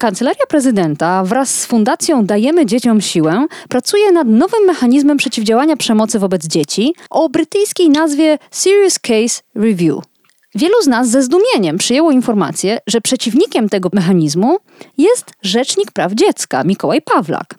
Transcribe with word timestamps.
Kancelaria 0.00 0.46
Prezydenta 0.48 1.24
wraz 1.24 1.54
z 1.54 1.66
Fundacją 1.66 2.26
Dajemy 2.26 2.66
Dzieciom 2.66 3.00
Siłę 3.00 3.46
pracuje 3.68 4.12
nad 4.12 4.28
nowym 4.28 4.66
mechanizmem 4.66 5.16
przeciwdziałania 5.16 5.76
przemocy 5.76 6.18
wobec 6.18 6.46
dzieci 6.46 6.94
o 7.10 7.28
brytyjskiej 7.28 7.90
nazwie 7.90 8.38
Serious 8.50 8.98
Case 8.98 9.42
Review. 9.54 9.98
Wielu 10.54 10.74
z 10.82 10.86
nas 10.86 11.08
ze 11.08 11.22
zdumieniem 11.22 11.78
przyjęło 11.78 12.10
informację, 12.10 12.78
że 12.86 13.00
przeciwnikiem 13.00 13.68
tego 13.68 13.88
mechanizmu 13.92 14.58
jest 14.98 15.32
Rzecznik 15.42 15.92
Praw 15.92 16.12
Dziecka 16.12 16.64
Mikołaj 16.64 17.02
Pawlak. 17.02 17.54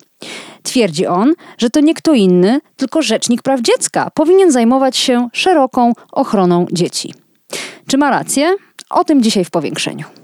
Twierdzi 0.62 1.06
on, 1.06 1.34
że 1.58 1.70
to 1.70 1.80
nie 1.80 1.94
kto 1.94 2.12
inny, 2.12 2.60
tylko 2.76 3.02
Rzecznik 3.02 3.42
Praw 3.42 3.60
Dziecka 3.60 4.10
powinien 4.14 4.52
zajmować 4.52 4.96
się 4.96 5.28
szeroką 5.32 5.92
ochroną 6.12 6.66
dzieci. 6.72 7.14
Czy 7.86 7.98
ma 7.98 8.10
rację? 8.10 8.56
O 8.90 9.04
tym 9.04 9.22
dzisiaj 9.22 9.44
w 9.44 9.50
powiększeniu. 9.50 10.21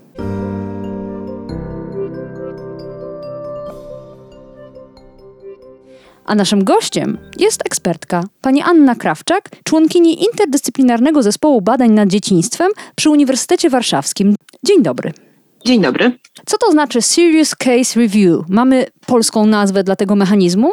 A 6.29 6.35
naszym 6.35 6.65
gościem 6.65 7.19
jest 7.39 7.67
ekspertka, 7.67 8.25
pani 8.41 8.63
Anna 8.63 8.95
Krawczak, 8.95 9.51
członkini 9.65 10.25
interdyscyplinarnego 10.25 11.23
zespołu 11.23 11.61
badań 11.61 11.91
nad 11.91 12.09
dzieciństwem 12.09 12.69
przy 12.97 13.11
Uniwersytecie 13.11 13.71
Warszawskim. 13.71 14.35
Dzień 14.63 14.83
dobry. 14.83 15.13
Dzień 15.67 15.83
dobry. 15.83 16.19
Co 16.47 16.59
to 16.59 16.73
znaczy 16.73 17.03
Serious 17.03 17.55
Case 17.55 18.01
Review? 18.01 18.41
Mamy 18.49 18.87
polską 19.07 19.47
nazwę 19.47 19.85
dla 19.85 19.97
tego 19.97 20.17
mechanizmu? 20.17 20.71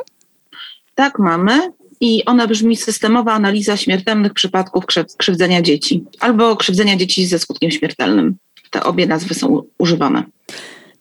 Tak, 0.95 1.19
mamy. 1.19 1.59
I 2.01 2.25
ona 2.25 2.47
brzmi 2.47 2.75
systemowa 2.75 3.33
analiza 3.33 3.77
śmiertelnych 3.77 4.33
przypadków 4.33 4.83
krzywdzenia 5.17 5.61
dzieci 5.61 6.03
albo 6.19 6.55
krzywdzenia 6.55 6.95
dzieci 6.95 7.25
ze 7.25 7.39
skutkiem 7.39 7.71
śmiertelnym. 7.71 8.35
Te 8.71 8.83
obie 8.83 9.07
nazwy 9.07 9.33
są 9.33 9.61
używane 9.77 10.23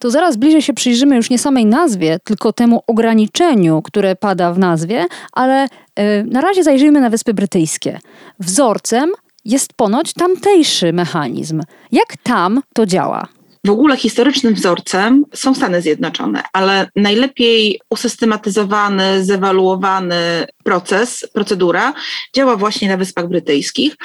to 0.05 0.11
zaraz 0.11 0.37
bliżej 0.37 0.63
się 0.63 0.73
przyjrzymy 0.73 1.17
już 1.17 1.31
nie 1.31 1.39
samej 1.39 1.67
nazwie, 1.67 2.19
tylko 2.25 2.53
temu 2.53 2.83
ograniczeniu, 2.87 3.83
które 3.83 4.17
pada 4.17 4.53
w 4.53 4.59
nazwie, 4.59 5.07
ale 5.33 5.69
yy, 5.99 6.05
na 6.25 6.41
razie 6.41 6.65
zajrzyjmy 6.65 7.01
na 7.01 7.11
Wyspy 7.11 7.35
Brytyjskie. 7.35 7.99
Wzorcem 8.41 9.13
jest 9.45 9.73
ponoć 9.73 10.13
tamtejszy 10.13 10.93
mechanizm. 10.93 11.63
Jak 11.93 12.17
tam 12.23 12.61
to 12.75 12.87
działa? 12.87 13.29
W 13.67 13.71
ogóle 13.71 13.97
historycznym 13.97 14.55
wzorcem 14.55 15.25
są 15.35 15.55
Stany 15.55 15.83
Zjednoczone, 15.83 16.43
ale 16.53 16.89
najlepiej 16.97 17.81
usystematyzowany, 17.91 19.25
zewaluowany 19.25 20.47
proces, 20.65 21.29
procedura 21.33 21.95
działa 22.37 22.57
właśnie 22.57 22.89
na 22.89 22.97
Wyspach 22.97 23.29
Brytyjskich. 23.29 23.97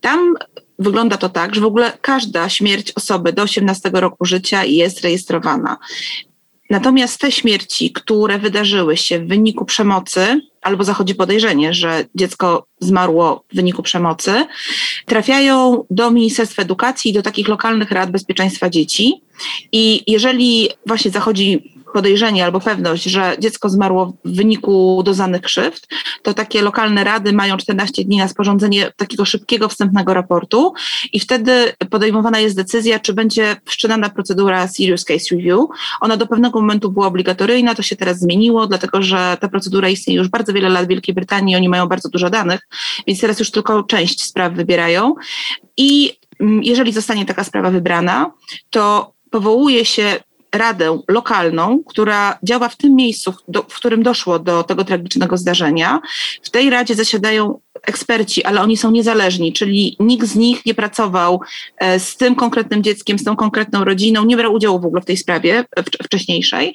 Tam 0.00 0.34
wygląda 0.78 1.16
to 1.16 1.28
tak, 1.28 1.54
że 1.54 1.60
w 1.60 1.64
ogóle 1.64 1.98
każda 2.00 2.48
śmierć 2.48 2.92
osoby 2.96 3.32
do 3.32 3.42
18 3.42 3.90
roku 3.92 4.24
życia 4.24 4.64
jest 4.64 5.00
rejestrowana. 5.00 5.76
Natomiast 6.70 7.20
te 7.20 7.32
śmierci, 7.32 7.92
które 7.92 8.38
wydarzyły 8.38 8.96
się 8.96 9.18
w 9.18 9.28
wyniku 9.28 9.64
przemocy, 9.64 10.40
albo 10.62 10.84
zachodzi 10.84 11.14
podejrzenie, 11.14 11.74
że 11.74 12.04
dziecko 12.14 12.66
zmarło 12.80 13.44
w 13.52 13.56
wyniku 13.56 13.82
przemocy, 13.82 14.46
trafiają 15.06 15.84
do 15.90 16.10
Ministerstwa 16.10 16.62
Edukacji 16.62 17.10
i 17.10 17.14
do 17.14 17.22
takich 17.22 17.48
lokalnych 17.48 17.90
rad 17.90 18.10
bezpieczeństwa 18.10 18.70
dzieci. 18.70 19.22
I 19.72 20.12
jeżeli 20.12 20.68
właśnie 20.86 21.10
zachodzi 21.10 21.74
podejrzenie 21.94 22.44
albo 22.44 22.60
pewność, 22.60 23.04
że 23.04 23.36
dziecko 23.38 23.68
zmarło 23.68 24.16
w 24.24 24.36
wyniku 24.36 25.02
doznanych 25.04 25.42
krzywd, 25.42 25.88
to 26.22 26.34
takie 26.34 26.62
lokalne 26.62 27.04
rady 27.04 27.32
mają 27.32 27.56
14 27.56 28.04
dni 28.04 28.16
na 28.16 28.28
sporządzenie 28.28 28.92
takiego 28.96 29.24
szybkiego 29.24 29.68
wstępnego 29.68 30.14
raportu 30.14 30.72
i 31.12 31.20
wtedy 31.20 31.72
podejmowana 31.90 32.40
jest 32.40 32.56
decyzja, 32.56 32.98
czy 32.98 33.12
będzie 33.14 33.56
wszczynana 33.64 34.10
procedura 34.10 34.68
Serious 34.68 35.04
Case 35.04 35.36
Review. 35.36 35.60
Ona 36.00 36.16
do 36.16 36.26
pewnego 36.26 36.60
momentu 36.60 36.92
była 36.92 37.06
obligatoryjna, 37.06 37.74
to 37.74 37.82
się 37.82 37.96
teraz 37.96 38.18
zmieniło, 38.18 38.66
dlatego 38.66 39.02
że 39.02 39.36
ta 39.40 39.48
procedura 39.48 39.88
istnieje 39.88 40.18
już 40.18 40.28
bardzo 40.28 40.52
wiele 40.52 40.68
lat 40.68 40.84
w 40.84 40.88
Wielkiej 40.88 41.14
Brytanii, 41.14 41.56
oni 41.56 41.68
mają 41.68 41.86
bardzo 41.86 42.08
dużo 42.08 42.30
danych, 42.30 42.60
więc 43.06 43.20
teraz 43.20 43.38
już 43.38 43.50
tylko 43.50 43.82
część 43.82 44.22
spraw 44.24 44.52
wybierają. 44.52 45.14
I 45.76 46.18
mm, 46.40 46.62
jeżeli 46.62 46.92
zostanie 46.92 47.26
taka 47.26 47.44
sprawa 47.44 47.70
wybrana, 47.70 48.32
to 48.70 49.12
powołuje 49.30 49.84
się 49.84 50.20
radę 50.54 50.98
lokalną, 51.08 51.82
która 51.86 52.38
działa 52.42 52.68
w 52.68 52.76
tym 52.76 52.94
miejscu, 52.94 53.34
do, 53.48 53.62
w 53.62 53.74
którym 53.74 54.02
doszło 54.02 54.38
do 54.38 54.62
tego 54.62 54.84
tragicznego 54.84 55.36
zdarzenia. 55.36 56.00
W 56.42 56.50
tej 56.50 56.70
radzie 56.70 56.94
zasiadają 56.94 57.60
eksperci, 57.82 58.44
ale 58.44 58.62
oni 58.62 58.76
są 58.76 58.90
niezależni, 58.90 59.52
czyli 59.52 59.96
nikt 60.00 60.26
z 60.26 60.36
nich 60.36 60.66
nie 60.66 60.74
pracował 60.74 61.40
e, 61.78 62.00
z 62.00 62.16
tym 62.16 62.34
konkretnym 62.34 62.82
dzieckiem, 62.82 63.18
z 63.18 63.24
tą 63.24 63.36
konkretną 63.36 63.84
rodziną, 63.84 64.24
nie 64.24 64.36
brał 64.36 64.52
udziału 64.52 64.80
w 64.80 64.86
ogóle 64.86 65.02
w 65.02 65.04
tej 65.04 65.16
sprawie 65.16 65.64
wcześniejszej 66.04 66.74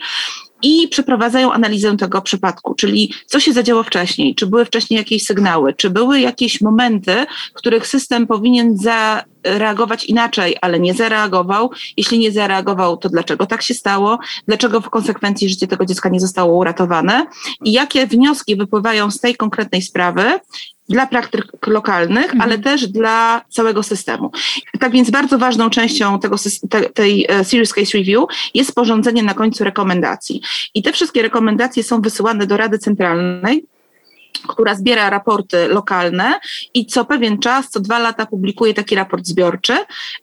i 0.61 0.87
przeprowadzają 0.87 1.51
analizę 1.51 1.97
tego 1.97 2.21
przypadku, 2.21 2.75
czyli 2.75 3.13
co 3.25 3.39
się 3.39 3.53
zadziało 3.53 3.83
wcześniej, 3.83 4.35
czy 4.35 4.47
były 4.47 4.65
wcześniej 4.65 4.97
jakieś 4.97 5.23
sygnały, 5.23 5.73
czy 5.73 5.89
były 5.89 6.19
jakieś 6.19 6.61
momenty, 6.61 7.25
w 7.51 7.53
których 7.53 7.87
system 7.87 8.27
powinien 8.27 8.77
zareagować 8.77 10.05
inaczej, 10.05 10.57
ale 10.61 10.79
nie 10.79 10.93
zareagował. 10.93 11.71
Jeśli 11.97 12.19
nie 12.19 12.31
zareagował, 12.31 12.97
to 12.97 13.09
dlaczego 13.09 13.45
tak 13.45 13.61
się 13.61 13.73
stało? 13.73 14.19
Dlaczego 14.47 14.81
w 14.81 14.89
konsekwencji 14.89 15.49
życie 15.49 15.67
tego 15.67 15.85
dziecka 15.85 16.09
nie 16.09 16.19
zostało 16.19 16.57
uratowane? 16.57 17.25
I 17.65 17.71
jakie 17.71 18.07
wnioski 18.07 18.55
wypływają 18.55 19.11
z 19.11 19.19
tej 19.19 19.35
konkretnej 19.35 19.81
sprawy 19.81 20.39
dla 20.89 21.07
praktyk 21.07 21.67
lokalnych, 21.67 22.23
mhm. 22.23 22.41
ale 22.41 22.59
też 22.59 22.87
dla 22.87 23.41
całego 23.49 23.83
systemu. 23.83 24.31
Tak 24.79 24.91
więc 24.91 25.09
bardzo 25.09 25.37
ważną 25.37 25.69
częścią 25.69 26.19
tego, 26.19 26.35
tej 26.93 27.25
e, 27.29 27.43
Serious 27.43 27.73
Case 27.73 27.97
Review 27.97 28.23
jest 28.53 28.69
sporządzenie 28.69 29.23
na 29.23 29.33
końcu 29.33 29.63
rekomendacji. 29.63 30.41
I 30.73 30.83
te 30.83 30.91
wszystkie 30.91 31.21
rekomendacje 31.21 31.83
są 31.83 32.01
wysyłane 32.01 32.47
do 32.47 32.57
Rady 32.57 32.79
Centralnej, 32.79 33.65
która 34.47 34.75
zbiera 34.75 35.09
raporty 35.09 35.67
lokalne 35.67 36.39
i 36.73 36.85
co 36.85 37.05
pewien 37.05 37.39
czas, 37.39 37.69
co 37.69 37.79
dwa 37.79 37.99
lata 37.99 38.25
publikuje 38.25 38.73
taki 38.73 38.95
raport 38.95 39.25
zbiorczy, 39.25 39.73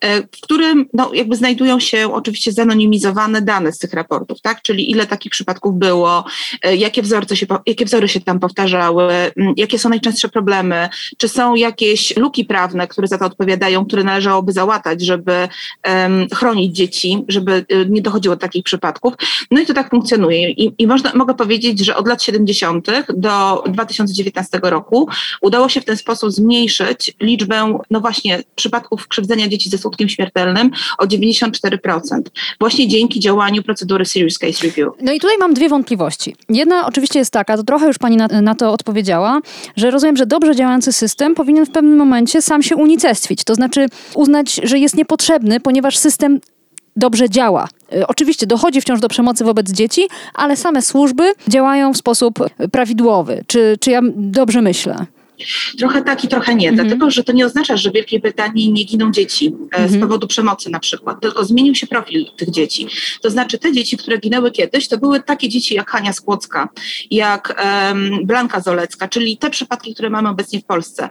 e, 0.01 0.23
w 0.23 0.41
którym 0.43 0.87
no, 0.93 1.11
jakby 1.15 1.37
znajdują 1.37 1.81
się 1.81 2.13
oczywiście 2.13 2.53
zanonimizowane 2.53 3.43
dane 3.43 3.73
z 3.73 3.79
tych 3.79 3.93
raportów, 3.93 4.41
tak? 4.41 4.63
Czyli 4.63 4.91
ile 4.91 5.07
takich 5.07 5.33
przypadków 5.33 5.75
było, 5.79 6.25
e, 6.63 6.77
jakie, 6.77 7.03
wzorce 7.03 7.37
się, 7.37 7.47
jakie 7.67 7.85
wzory 7.85 8.09
się 8.09 8.21
tam 8.21 8.41
powtarzały, 8.41 9.13
jakie 9.57 9.79
są 9.79 9.89
najczęstsze 9.89 10.29
problemy, 10.29 10.89
czy 11.17 11.29
są 11.29 11.55
jakieś 11.55 12.17
luki 12.17 12.45
prawne, 12.45 12.89
które 12.89 13.09
za 13.09 13.19
to 13.19 13.27
odpowiadają, 13.27 13.87
które 13.87 14.05
należałoby 14.05 14.53
załatać, 14.53 15.03
żeby 15.03 15.49
um, 15.87 16.27
chronić 16.35 16.77
dzieci, 16.77 17.25
żeby 17.29 17.65
e, 17.69 17.85
nie 17.89 18.03
dochodziło 18.03 18.35
do 18.35 18.41
takich 18.41 18.65
przypadków. 18.65 19.15
No 19.51 19.61
i 19.61 19.67
to 19.67 19.75
tak 19.75 19.91
funkcjonuje. 19.91 20.51
I, 20.51 20.75
i 20.79 20.87
można, 20.87 21.13
mogę 21.15 21.35
powiedzieć, 21.35 21.79
że 21.79 21.97
od 21.97 22.09
lat 22.09 22.23
70. 22.23 22.87
do 23.17 23.65
2000 23.69 24.06
2019 24.07 24.61
roku 24.63 25.09
udało 25.41 25.69
się 25.69 25.81
w 25.81 25.85
ten 25.85 25.97
sposób 25.97 26.33
zmniejszyć 26.33 27.15
liczbę, 27.21 27.79
no 27.91 28.01
właśnie, 28.01 28.43
przypadków 28.55 29.09
krzywdzenia 29.09 29.49
dzieci 29.49 29.71
ze 29.71 29.79
skutkiem 29.79 30.09
śmiertelnym 30.09 30.71
o 30.99 31.05
94%. 31.05 32.21
Właśnie 32.61 32.89
dzięki 32.89 33.21
działaniu 33.21 33.63
procedury 33.63 34.05
Serious 34.05 34.39
Case 34.39 34.67
Review. 34.67 34.89
No 35.01 35.13
i 35.13 35.21
tutaj 35.21 35.39
mam 35.39 35.55
dwie 35.55 35.69
wątpliwości. 35.69 36.37
Jedna 36.49 36.87
oczywiście 36.87 37.19
jest 37.19 37.31
taka, 37.31 37.57
to 37.57 37.63
trochę 37.63 37.87
już 37.87 37.99
pani 37.99 38.17
na, 38.17 38.27
na 38.27 38.55
to 38.55 38.73
odpowiedziała, 38.73 39.41
że 39.77 39.91
rozumiem, 39.91 40.17
że 40.17 40.27
dobrze 40.27 40.57
działający 40.57 40.93
system 40.93 41.35
powinien 41.35 41.67
w 41.67 41.71
pewnym 41.71 41.97
momencie 41.97 42.43
sam 42.43 42.63
się 42.63 42.77
unicestwić, 42.77 43.45
to 43.45 43.55
znaczy 43.55 43.87
uznać, 44.15 44.61
że 44.63 44.79
jest 44.79 44.97
niepotrzebny, 44.97 45.61
ponieważ 45.61 45.99
system 45.99 46.41
dobrze 46.97 47.31
działa. 47.31 47.69
Y, 47.95 48.07
oczywiście 48.07 48.47
dochodzi 48.47 48.81
wciąż 48.81 49.01
do 49.01 49.09
przemocy 49.09 49.45
wobec 49.45 49.71
dzieci, 49.71 50.09
ale 50.35 50.57
same 50.57 50.83
służby 50.83 51.33
działają 51.49 51.93
w 51.93 51.97
sposób 51.97 52.39
prawidłowy. 52.73 53.45
Czy, 53.47 53.77
czy 53.81 53.91
ja 53.91 54.01
dobrze 54.17 54.63
myślę? 54.63 55.07
Trochę 55.79 56.03
tak 56.03 56.25
i 56.25 56.29
trochę 56.29 56.55
nie, 56.55 56.69
Mhm. 56.69 56.89
dlatego 56.89 57.11
że 57.11 57.25
to 57.25 57.33
nie 57.33 57.47
oznacza, 57.47 57.77
że 57.77 57.91
w 57.91 57.93
Wielkiej 57.93 58.21
Brytanii 58.21 58.73
nie 58.73 58.85
giną 58.85 59.11
dzieci 59.13 59.53
e, 59.73 59.79
z 59.79 59.83
Mhm. 59.83 60.01
powodu 60.01 60.27
przemocy 60.27 60.71
na 60.71 60.81
przykład, 60.81 61.21
tylko 61.21 61.45
zmienił 61.45 61.75
się 61.75 61.87
profil 61.87 62.27
tych 62.37 62.51
dzieci. 62.51 62.87
To 63.23 63.31
znaczy 63.31 63.59
te 63.59 63.73
dzieci, 63.73 63.97
które 63.97 64.19
ginęły 64.19 64.51
kiedyś, 64.51 64.89
to 64.89 64.99
były 64.99 65.21
takie 65.23 65.49
dzieci 65.49 65.75
jak 65.75 65.91
Hania 65.91 66.13
Skłocka, 66.13 66.69
jak 67.11 67.55
em, 67.59 68.11
Blanka 68.25 68.61
Zolecka, 68.61 69.09
czyli 69.09 69.37
te 69.39 69.51
przypadki, 69.51 69.95
które 69.95 70.11
mamy 70.11 70.29
obecnie 70.29 70.61
w 70.61 70.65
Polsce. 70.65 71.09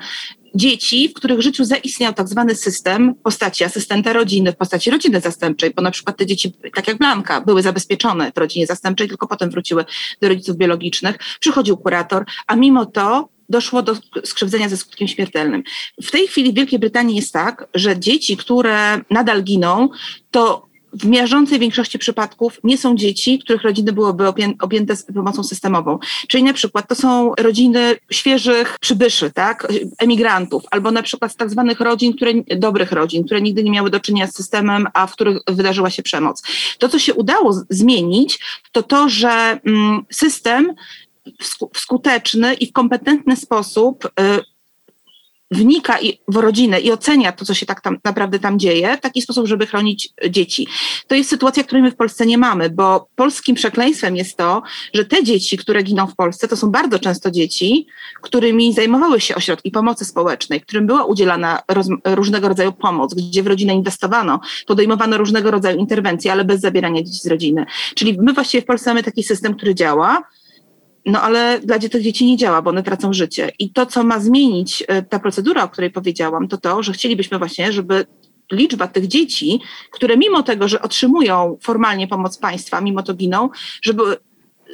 Dzieci, 0.56 1.10
w 1.10 1.14
których 1.14 1.42
życiu 1.42 1.66
zaistniał 1.66 2.14
tak 2.14 2.28
zwany 2.28 2.56
system 2.56 3.14
w 3.20 3.22
postaci 3.22 3.64
asystenta 3.64 4.14
rodziny, 4.14 4.52
w 4.52 4.58
postaci 4.58 4.90
rodziny 4.92 5.22
zastępczej, 5.22 5.72
bo 5.76 5.82
na 5.82 5.92
przykład 5.92 6.18
te 6.18 6.26
dzieci, 6.26 6.54
tak 6.76 6.88
jak 6.88 6.98
Blanka, 6.98 7.42
były 7.42 7.62
zabezpieczone 7.62 8.32
w 8.32 8.38
rodzinie 8.38 8.66
zastępczej, 8.68 9.08
tylko 9.08 9.28
potem 9.28 9.50
wróciły 9.50 9.86
do 10.22 10.30
rodziców 10.30 10.58
biologicznych. 10.58 11.16
Przychodził 11.40 11.78
kurator, 11.78 12.26
a 12.48 12.56
mimo 12.56 12.86
to 12.86 13.30
doszło 13.50 13.82
do 13.82 13.96
skrzywdzenia 14.24 14.70
ze 14.70 14.78
skutkiem 14.78 15.08
śmiertelnym. 15.08 15.64
W 16.04 16.12
tej 16.12 16.28
chwili 16.28 16.52
w 16.52 16.56
Wielkiej 16.56 16.80
Brytanii 16.80 17.16
jest 17.16 17.34
tak, 17.34 17.68
że 17.74 18.00
dzieci, 18.00 18.38
które 18.38 19.02
nadal 19.10 19.44
giną, 19.44 19.90
to 20.32 20.66
w 20.96 21.06
miażdżącej 21.06 21.60
większości 21.60 22.00
przypadków 22.00 22.60
nie 22.64 22.78
są 22.78 22.96
dzieci, 22.96 23.40
których 23.40 23.62
rodziny 23.62 23.94
byłyby 23.94 24.24
obję- 24.24 24.54
objęte 24.62 24.94
pomocą 25.16 25.44
systemową. 25.44 26.00
Czyli 26.28 26.44
na 26.44 26.54
przykład 26.54 26.88
to 26.88 26.96
są 26.96 27.34
rodziny 27.40 27.96
świeżych 28.12 28.78
przybyszy, 28.82 29.32
tak, 29.32 29.68
emigrantów, 29.98 30.64
albo 30.72 30.92
na 30.92 31.04
przykład 31.04 31.32
z 31.32 31.36
tak 31.36 31.50
zwanych 31.50 31.80
rodzin, 31.80 32.14
które, 32.14 32.32
dobrych 32.58 32.92
rodzin, 32.92 33.24
które 33.24 33.42
nigdy 33.42 33.64
nie 33.64 33.72
miały 33.72 33.90
do 33.90 34.00
czynienia 34.00 34.28
z 34.28 34.36
systemem, 34.36 34.88
a 34.94 35.08
w 35.08 35.14
których 35.14 35.38
wydarzyła 35.48 35.90
się 35.90 36.04
przemoc. 36.04 36.44
To, 36.80 36.90
co 36.90 37.00
się 37.00 37.14
udało 37.14 37.54
zmienić, 37.70 38.40
to 38.72 38.84
to, 38.84 39.10
że 39.10 39.60
mm, 39.66 40.06
system 40.12 40.74
w 41.42 41.46
sku- 41.46 41.70
w 41.74 41.80
skuteczny 41.80 42.54
i 42.54 42.68
w 42.68 42.74
kompetentny 42.74 43.36
sposób 43.36 44.06
y, 44.06 44.10
wnika 45.52 46.00
i- 46.02 46.20
w 46.28 46.36
rodzinę 46.36 46.80
i 46.80 46.92
ocenia 46.92 47.32
to, 47.32 47.46
co 47.46 47.54
się 47.54 47.66
tak 47.66 47.82
tam, 47.82 47.98
naprawdę 48.04 48.40
tam 48.40 48.60
dzieje, 48.60 48.98
w 48.98 49.02
taki 49.02 49.22
sposób, 49.22 49.48
żeby 49.48 49.68
chronić 49.68 50.10
dzieci. 50.30 50.68
To 51.08 51.16
jest 51.16 51.30
sytuacja, 51.30 51.64
której 51.64 51.84
my 51.84 51.92
w 51.92 51.96
Polsce 51.96 52.26
nie 52.26 52.38
mamy, 52.38 52.70
bo 52.70 53.08
polskim 53.16 53.56
przekleństwem 53.56 54.16
jest 54.16 54.38
to, 54.38 54.62
że 54.94 55.06
te 55.06 55.24
dzieci, 55.24 55.58
które 55.58 55.84
giną 55.84 56.08
w 56.08 56.16
Polsce, 56.16 56.48
to 56.48 56.58
są 56.58 56.72
bardzo 56.72 57.00
często 57.00 57.32
dzieci, 57.32 57.88
którymi 58.22 58.74
zajmowały 58.74 59.22
się 59.22 59.36
ośrodki 59.36 59.72
pomocy 59.72 60.06
społecznej, 60.06 60.62
którym 60.62 60.88
była 60.88 61.06
udzielana 61.06 61.62
roz, 61.68 61.88
różnego 62.06 62.48
rodzaju 62.50 62.72
pomoc, 62.72 63.14
gdzie 63.14 63.44
w 63.44 63.48
rodzinę 63.48 63.74
inwestowano, 63.74 64.40
podejmowano 64.68 65.18
różnego 65.18 65.52
rodzaju 65.52 65.78
interwencje, 65.80 66.32
ale 66.32 66.46
bez 66.46 66.62
zabierania 66.62 67.04
dzieci 67.04 67.20
z 67.20 67.28
rodziny. 67.28 67.66
Czyli 67.96 68.18
my 68.22 68.34
właściwie 68.34 68.62
w 68.62 68.66
Polsce 68.66 68.90
mamy 68.90 69.04
taki 69.04 69.24
system, 69.24 69.56
który 69.56 69.76
działa, 69.76 70.24
no 71.06 71.22
ale 71.22 71.60
dla 71.60 71.80
tych 71.80 72.02
dzieci 72.02 72.26
nie 72.26 72.38
działa, 72.38 72.62
bo 72.62 72.70
one 72.70 72.84
tracą 72.84 73.14
życie. 73.14 73.52
I 73.60 73.70
to, 73.70 73.86
co 73.86 74.04
ma 74.04 74.20
zmienić 74.20 74.84
e, 74.88 75.02
ta 75.02 75.20
procedura, 75.20 75.64
o 75.64 75.70
której 75.70 75.92
powiedziałam, 75.92 76.48
to 76.48 76.58
to, 76.58 76.84
że 76.84 76.94
chcielibyśmy 76.94 77.38
właśnie, 77.38 77.72
żeby 77.72 78.06
liczba 78.52 78.88
tych 78.88 79.08
dzieci, 79.08 79.62
które 79.92 80.18
mimo 80.18 80.44
tego, 80.44 80.68
że 80.68 80.82
otrzymują 80.82 81.58
formalnie 81.62 82.08
pomoc 82.08 82.38
państwa, 82.38 82.82
mimo 82.82 83.04
to 83.04 83.14
giną, 83.14 83.50
żeby 83.82 84.18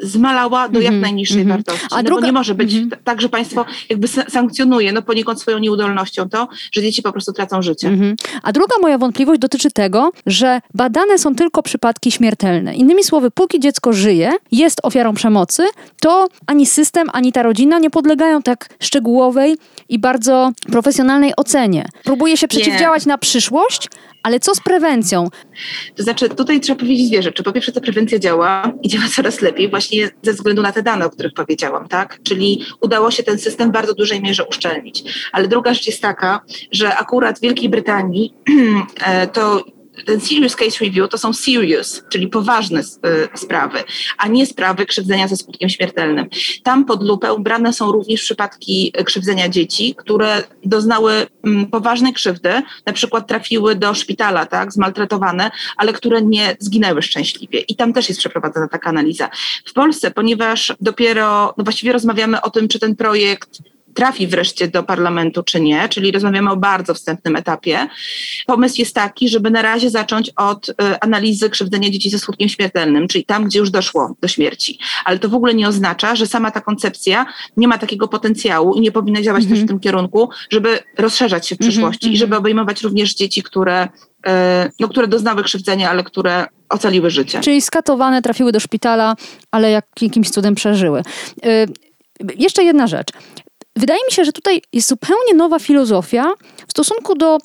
zmalała 0.03 0.69
do 0.69 0.79
Mhm, 0.79 0.93
jak 0.93 1.01
najniższej 1.01 1.41
mhm. 1.41 1.57
wartości. 1.57 1.87
A 1.91 1.97
no 1.97 2.03
druga- 2.03 2.25
nie 2.25 2.31
może 2.31 2.55
być 2.55 2.73
mhm. 2.73 3.01
tak, 3.03 3.21
że 3.21 3.29
państwo 3.29 3.65
jakby 3.89 4.07
sa- 4.07 4.29
sankcjonuje, 4.29 4.91
no 4.91 5.01
poniekąd 5.01 5.41
swoją 5.41 5.59
nieudolnością 5.59 6.29
to, 6.29 6.47
że 6.71 6.81
dzieci 6.81 7.01
po 7.01 7.11
prostu 7.11 7.33
tracą 7.33 7.61
życie. 7.61 7.87
Mhm. 7.87 8.15
A 8.43 8.51
druga 8.51 8.75
moja 8.81 8.97
wątpliwość 8.97 9.41
dotyczy 9.41 9.71
tego, 9.71 10.11
że 10.25 10.61
badane 10.73 11.17
są 11.17 11.35
tylko 11.35 11.63
przypadki 11.63 12.11
śmiertelne. 12.11 12.75
Innymi 12.75 13.03
słowy, 13.03 13.31
póki 13.31 13.59
dziecko 13.59 13.93
żyje, 13.93 14.31
jest 14.51 14.79
ofiarą 14.83 15.13
przemocy, 15.13 15.63
to 16.01 16.27
ani 16.47 16.65
system, 16.65 17.07
ani 17.13 17.31
ta 17.31 17.43
rodzina 17.43 17.79
nie 17.79 17.89
podlegają 17.89 18.41
tak 18.41 18.69
szczegółowej 18.79 19.57
i 19.89 19.99
bardzo 19.99 20.51
profesjonalnej 20.71 21.33
ocenie. 21.37 21.85
Próbuje 22.03 22.37
się 22.37 22.47
przeciwdziałać 22.47 23.05
na 23.05 23.17
przyszłość, 23.17 23.87
ale 24.23 24.39
co 24.39 24.55
z 24.55 24.59
prewencją? 24.61 25.29
To 25.95 26.03
znaczy, 26.03 26.29
tutaj 26.29 26.59
trzeba 26.59 26.79
powiedzieć 26.79 27.09
dwie 27.09 27.23
rzeczy. 27.23 27.43
Po 27.43 27.51
pierwsze, 27.51 27.71
ta 27.71 27.81
prewencja 27.81 28.19
działa 28.19 28.71
i 28.83 28.89
działa 28.89 29.05
coraz 29.15 29.41
lepiej, 29.41 29.69
właśnie 29.81 30.09
ze 30.21 30.33
względu 30.33 30.61
na 30.61 30.71
te 30.71 30.83
dane, 30.83 31.05
o 31.05 31.09
których 31.09 31.33
powiedziałam, 31.33 31.87
tak? 31.87 32.19
Czyli 32.23 32.65
udało 32.81 33.11
się 33.11 33.23
ten 33.23 33.39
system 33.39 33.69
w 33.69 33.73
bardzo 33.73 33.93
dużej 33.93 34.21
mierze 34.21 34.45
uszczelnić. 34.45 35.03
Ale 35.31 35.47
druga 35.47 35.73
rzecz 35.73 35.87
jest 35.87 36.01
taka, 36.01 36.41
że 36.71 36.97
akurat 36.97 37.37
w 37.37 37.41
Wielkiej 37.41 37.69
Brytanii 37.69 38.33
e, 39.05 39.27
to 39.27 39.63
ten 40.05 40.21
serious 40.21 40.55
case 40.55 40.85
review 40.85 41.09
to 41.09 41.17
są 41.17 41.33
serious, 41.33 42.03
czyli 42.09 42.27
poważne 42.27 42.79
e, 42.79 43.37
sprawy, 43.37 43.83
a 44.17 44.27
nie 44.27 44.45
sprawy 44.45 44.85
krzywdzenia 44.85 45.27
ze 45.27 45.37
skutkiem 45.37 45.69
śmiertelnym. 45.69 46.29
Tam 46.63 46.85
pod 46.85 47.03
lupę 47.03 47.35
brane 47.39 47.73
są 47.73 47.91
również 47.91 48.21
przypadki 48.21 48.91
e, 48.93 49.03
krzywdzenia 49.03 49.49
dzieci, 49.49 49.95
które 49.97 50.43
doznały 50.65 51.27
mm, 51.43 51.65
poważnej 51.65 52.13
krzywdy, 52.13 52.61
na 52.85 52.93
przykład 52.93 53.27
trafiły 53.27 53.75
do 53.75 53.93
szpitala, 53.93 54.45
tak, 54.45 54.73
zmaltretowane, 54.73 55.51
ale 55.77 55.93
które 55.93 56.21
nie 56.21 56.55
zginęły 56.59 57.01
szczęśliwie. 57.01 57.59
I 57.59 57.75
tam 57.75 57.93
też 57.93 58.09
jest 58.09 58.19
przeprowadzona 58.19 58.67
taka 58.67 58.89
analiza. 58.89 59.29
W 59.65 59.73
Polsce, 59.73 60.11
ponieważ 60.11 60.73
dopiero, 60.81 61.53
no 61.57 61.63
właściwie 61.63 61.93
rozmawiamy 61.93 62.41
o 62.41 62.49
tym, 62.49 62.67
czy 62.67 62.79
ten 62.79 62.95
projekt 62.95 63.70
trafi 63.93 64.27
wreszcie 64.27 64.67
do 64.67 64.83
parlamentu, 64.83 65.43
czy 65.43 65.61
nie, 65.61 65.89
czyli 65.89 66.11
rozmawiamy 66.11 66.51
o 66.51 66.57
bardzo 66.57 66.93
wstępnym 66.93 67.35
etapie. 67.35 67.87
Pomysł 68.47 68.75
jest 68.79 68.95
taki, 68.95 69.29
żeby 69.29 69.51
na 69.51 69.61
razie 69.61 69.89
zacząć 69.89 70.31
od 70.35 70.69
y, 70.69 70.73
analizy 71.01 71.49
krzywdzenia 71.49 71.89
dzieci 71.89 72.09
ze 72.09 72.19
skutkiem 72.19 72.49
śmiertelnym, 72.49 73.07
czyli 73.07 73.25
tam, 73.25 73.45
gdzie 73.45 73.59
już 73.59 73.69
doszło 73.69 74.15
do 74.21 74.27
śmierci. 74.27 74.79
Ale 75.05 75.19
to 75.19 75.29
w 75.29 75.33
ogóle 75.35 75.53
nie 75.53 75.67
oznacza, 75.67 76.15
że 76.15 76.27
sama 76.27 76.51
ta 76.51 76.61
koncepcja 76.61 77.25
nie 77.57 77.67
ma 77.67 77.77
takiego 77.77 78.07
potencjału 78.07 78.73
i 78.73 78.81
nie 78.81 78.91
powinna 78.91 79.21
działać 79.21 79.43
Mhm. 79.43 79.59
też 79.59 79.65
w 79.65 79.67
tym 79.67 79.79
kierunku, 79.79 80.29
żeby 80.49 80.79
rozszerzać 80.97 81.47
się 81.47 81.55
w 81.55 81.61
Mhm, 81.61 81.71
przyszłości 81.71 82.05
i 82.05 82.09
mhm. 82.09 82.19
żeby 82.19 82.35
obejmować 82.37 82.81
również 82.81 83.13
dzieci, 83.15 83.43
które, 83.43 83.83
y, 83.85 84.29
no, 84.79 84.87
które 84.87 85.07
doznały 85.07 85.43
krzywdzenia, 85.43 85.89
ale 85.89 86.03
które 86.03 86.45
ocaliły 86.69 87.09
życie. 87.09 87.39
Czyli 87.39 87.61
skatowane 87.61 88.21
trafiły 88.21 88.51
do 88.51 88.59
szpitala, 88.59 89.15
ale 89.51 89.71
jak, 89.71 89.85
jakimś 90.01 90.29
cudem 90.29 90.55
przeżyły. 90.55 91.01
Y, 91.45 91.67
jeszcze 92.37 92.63
jedna 92.63 92.87
rzecz. 92.87 93.07
Wydaje 93.75 93.99
mi 94.09 94.13
się, 94.13 94.25
że 94.25 94.31
tutaj 94.31 94.61
jest 94.73 94.87
zupełnie 94.87 95.33
nowa 95.35 95.59
filozofia 95.59 96.31
w 96.67 96.71
stosunku 96.71 97.15
do 97.15 97.37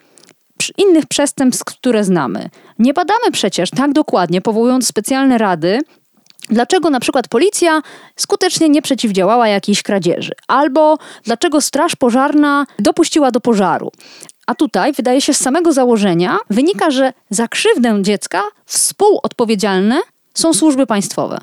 innych 0.79 1.07
przestępstw, 1.07 1.65
które 1.65 2.05
znamy. 2.05 2.51
Nie 2.79 2.95
badamy 2.95 3.31
przecież 3.33 3.71
tak 3.71 3.93
dokładnie, 3.93 4.41
powołując 4.41 4.87
specjalne 4.87 5.39
rady, 5.39 5.81
dlaczego 6.51 6.91
na 6.91 7.01
przykład 7.01 7.29
policja 7.29 7.83
skutecznie 8.17 8.69
nie 8.69 8.83
przeciwdziałała 8.83 9.49
jakiejś 9.49 9.83
kradzieży, 9.83 10.33
albo 10.49 10.99
dlaczego 11.25 11.61
straż 11.61 11.97
pożarna 11.97 12.67
dopuściła 12.79 13.31
do 13.31 13.41
pożaru. 13.41 13.91
A 14.47 14.55
tutaj, 14.55 14.93
wydaje 14.93 15.21
się, 15.21 15.35
z 15.35 15.41
samego 15.41 15.73
założenia 15.73 16.39
wynika, 16.51 16.91
że 16.91 17.13
za 17.31 17.49
krzywdę 17.49 18.03
dziecka 18.03 18.43
współodpowiedzialne 18.65 20.01
są 20.35 20.55
służby 20.55 20.87
państwowe. 20.87 21.39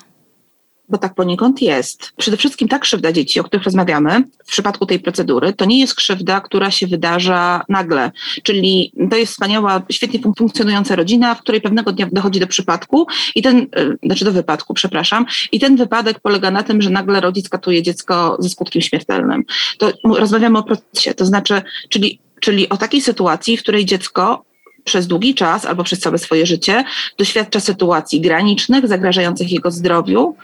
Bo 0.94 0.98
tak 0.98 1.16
poniekąd 1.16 1.62
jest. 1.62 2.12
Przede 2.18 2.38
wszystkim 2.38 2.68
ta 2.68 2.80
krzywda 2.80 3.12
dzieci, 3.12 3.40
o 3.40 3.44
których 3.44 3.66
rozmawiamy 3.66 4.24
w 4.46 4.52
przypadku 4.52 4.86
tej 4.86 5.00
procedury, 5.00 5.54
to 5.54 5.66
nie 5.66 5.80
jest 5.80 5.96
krzywda, 5.96 6.42
która 6.42 6.72
się 6.72 6.88
wydarza 6.88 7.62
nagle. 7.70 8.12
Czyli 8.44 8.92
to 9.12 9.18
jest 9.18 9.32
wspaniała, 9.32 9.82
świetnie 9.92 10.20
fun- 10.20 10.34
funkcjonująca 10.38 10.96
rodzina, 10.96 11.36
w 11.36 11.42
której 11.42 11.62
pewnego 11.62 11.92
dnia 11.92 12.08
dochodzi 12.12 12.40
do 12.40 12.48
przypadku 12.48 13.08
i 13.36 13.42
ten, 13.42 13.58
y, 13.58 13.98
znaczy 14.04 14.26
do 14.26 14.32
wypadku, 14.32 14.74
przepraszam, 14.74 15.26
i 15.52 15.60
ten 15.60 15.76
wypadek 15.76 16.20
polega 16.20 16.52
na 16.52 16.64
tym, 16.64 16.82
że 16.82 16.90
nagle 16.90 17.22
rodzic 17.22 17.50
katuje 17.50 17.84
dziecko 17.84 18.38
ze 18.40 18.50
skutkiem 18.50 18.82
śmiertelnym. 18.82 19.44
To 19.78 19.92
rozmawiamy 20.04 20.58
o 20.58 20.64
procesie, 20.64 21.14
to 21.14 21.26
znaczy, 21.26 21.62
czyli, 21.90 22.20
czyli 22.40 22.70
o 22.70 22.78
takiej 22.78 23.02
sytuacji, 23.02 23.58
w 23.58 23.64
której 23.64 23.86
dziecko 23.86 24.46
przez 24.84 25.08
długi 25.08 25.36
czas 25.36 25.66
albo 25.66 25.84
przez 25.84 26.00
całe 26.00 26.18
swoje 26.18 26.46
życie 26.46 26.84
doświadcza 27.18 27.60
sytuacji 27.60 28.22
granicznych, 28.22 28.88
zagrażających 28.88 29.52
jego 29.52 29.72
zdrowiu, 29.72 30.36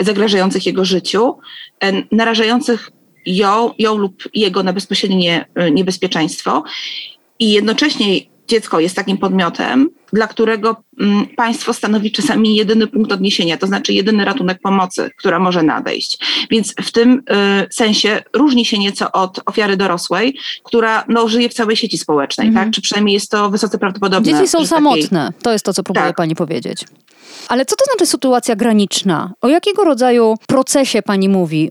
zagrażających 0.00 0.66
jego 0.66 0.84
życiu, 0.84 1.34
narażających 2.12 2.90
ją, 3.26 3.70
ją 3.78 3.96
lub 3.96 4.24
jego 4.34 4.62
na 4.62 4.72
bezpośrednie 4.72 5.46
e, 5.54 5.70
niebezpieczeństwo. 5.70 6.64
I 7.38 7.52
jednocześnie 7.52 8.20
dziecko 8.48 8.80
jest 8.80 8.96
takim 8.96 9.18
podmiotem, 9.18 9.90
dla 10.12 10.26
którego 10.26 10.76
mm, 11.00 11.26
państwo 11.36 11.72
stanowi 11.72 12.12
czasami 12.12 12.56
jedyny 12.56 12.86
punkt 12.86 13.12
odniesienia, 13.12 13.56
to 13.56 13.66
znaczy 13.66 13.92
jedyny 13.92 14.24
ratunek 14.24 14.58
pomocy, 14.62 15.10
która 15.16 15.38
może 15.38 15.62
nadejść. 15.62 16.18
Więc 16.50 16.74
w 16.82 16.92
tym 16.92 17.22
y, 17.62 17.74
sensie 17.74 18.22
różni 18.32 18.64
się 18.64 18.78
nieco 18.78 19.12
od 19.12 19.40
ofiary 19.46 19.76
dorosłej, 19.76 20.38
która 20.64 21.04
no, 21.08 21.28
żyje 21.28 21.48
w 21.48 21.54
całej 21.54 21.76
sieci 21.76 21.98
społecznej, 21.98 22.48
Mhm. 22.48 22.66
tak? 22.66 22.74
czy 22.74 22.82
przynajmniej 22.82 23.14
jest 23.14 23.30
to 23.30 23.50
wysoce 23.50 23.78
prawdopodobne. 23.78 24.32
Dzieci 24.32 24.48
są 24.48 24.58
że 24.58 24.68
takiej- 24.68 24.68
samotne. 24.68 25.32
To 25.42 25.52
jest 25.52 25.64
to, 25.64 25.72
co 25.74 25.82
próbuje 25.82 26.06
Tak. 26.06 26.16
pani 26.16 26.34
powiedzieć. 26.34 26.84
Ale 27.48 27.64
co 27.64 27.76
to 27.76 27.84
znaczy 27.84 28.06
sytuacja 28.06 28.56
graniczna? 28.56 29.32
O 29.40 29.48
jakiego 29.48 29.84
rodzaju 29.84 30.34
procesie 30.46 31.02
pani 31.02 31.28
mówi? 31.28 31.70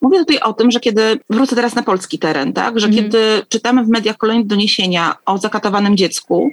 Mówię 0.00 0.18
tutaj 0.18 0.38
o 0.40 0.52
tym, 0.52 0.70
że 0.70 0.80
kiedy 0.80 1.20
wrócę 1.30 1.56
teraz 1.56 1.74
na 1.74 1.82
polski 1.82 2.18
teren, 2.18 2.52
tak, 2.52 2.80
że 2.80 2.86
Mhm. 2.86 3.04
kiedy 3.04 3.42
czytamy 3.48 3.84
w 3.84 3.88
mediach 3.88 4.16
kolejne 4.16 4.44
doniesienia 4.44 5.14
o 5.26 5.38
zakatowanym 5.38 5.96
dziecku 5.96 6.50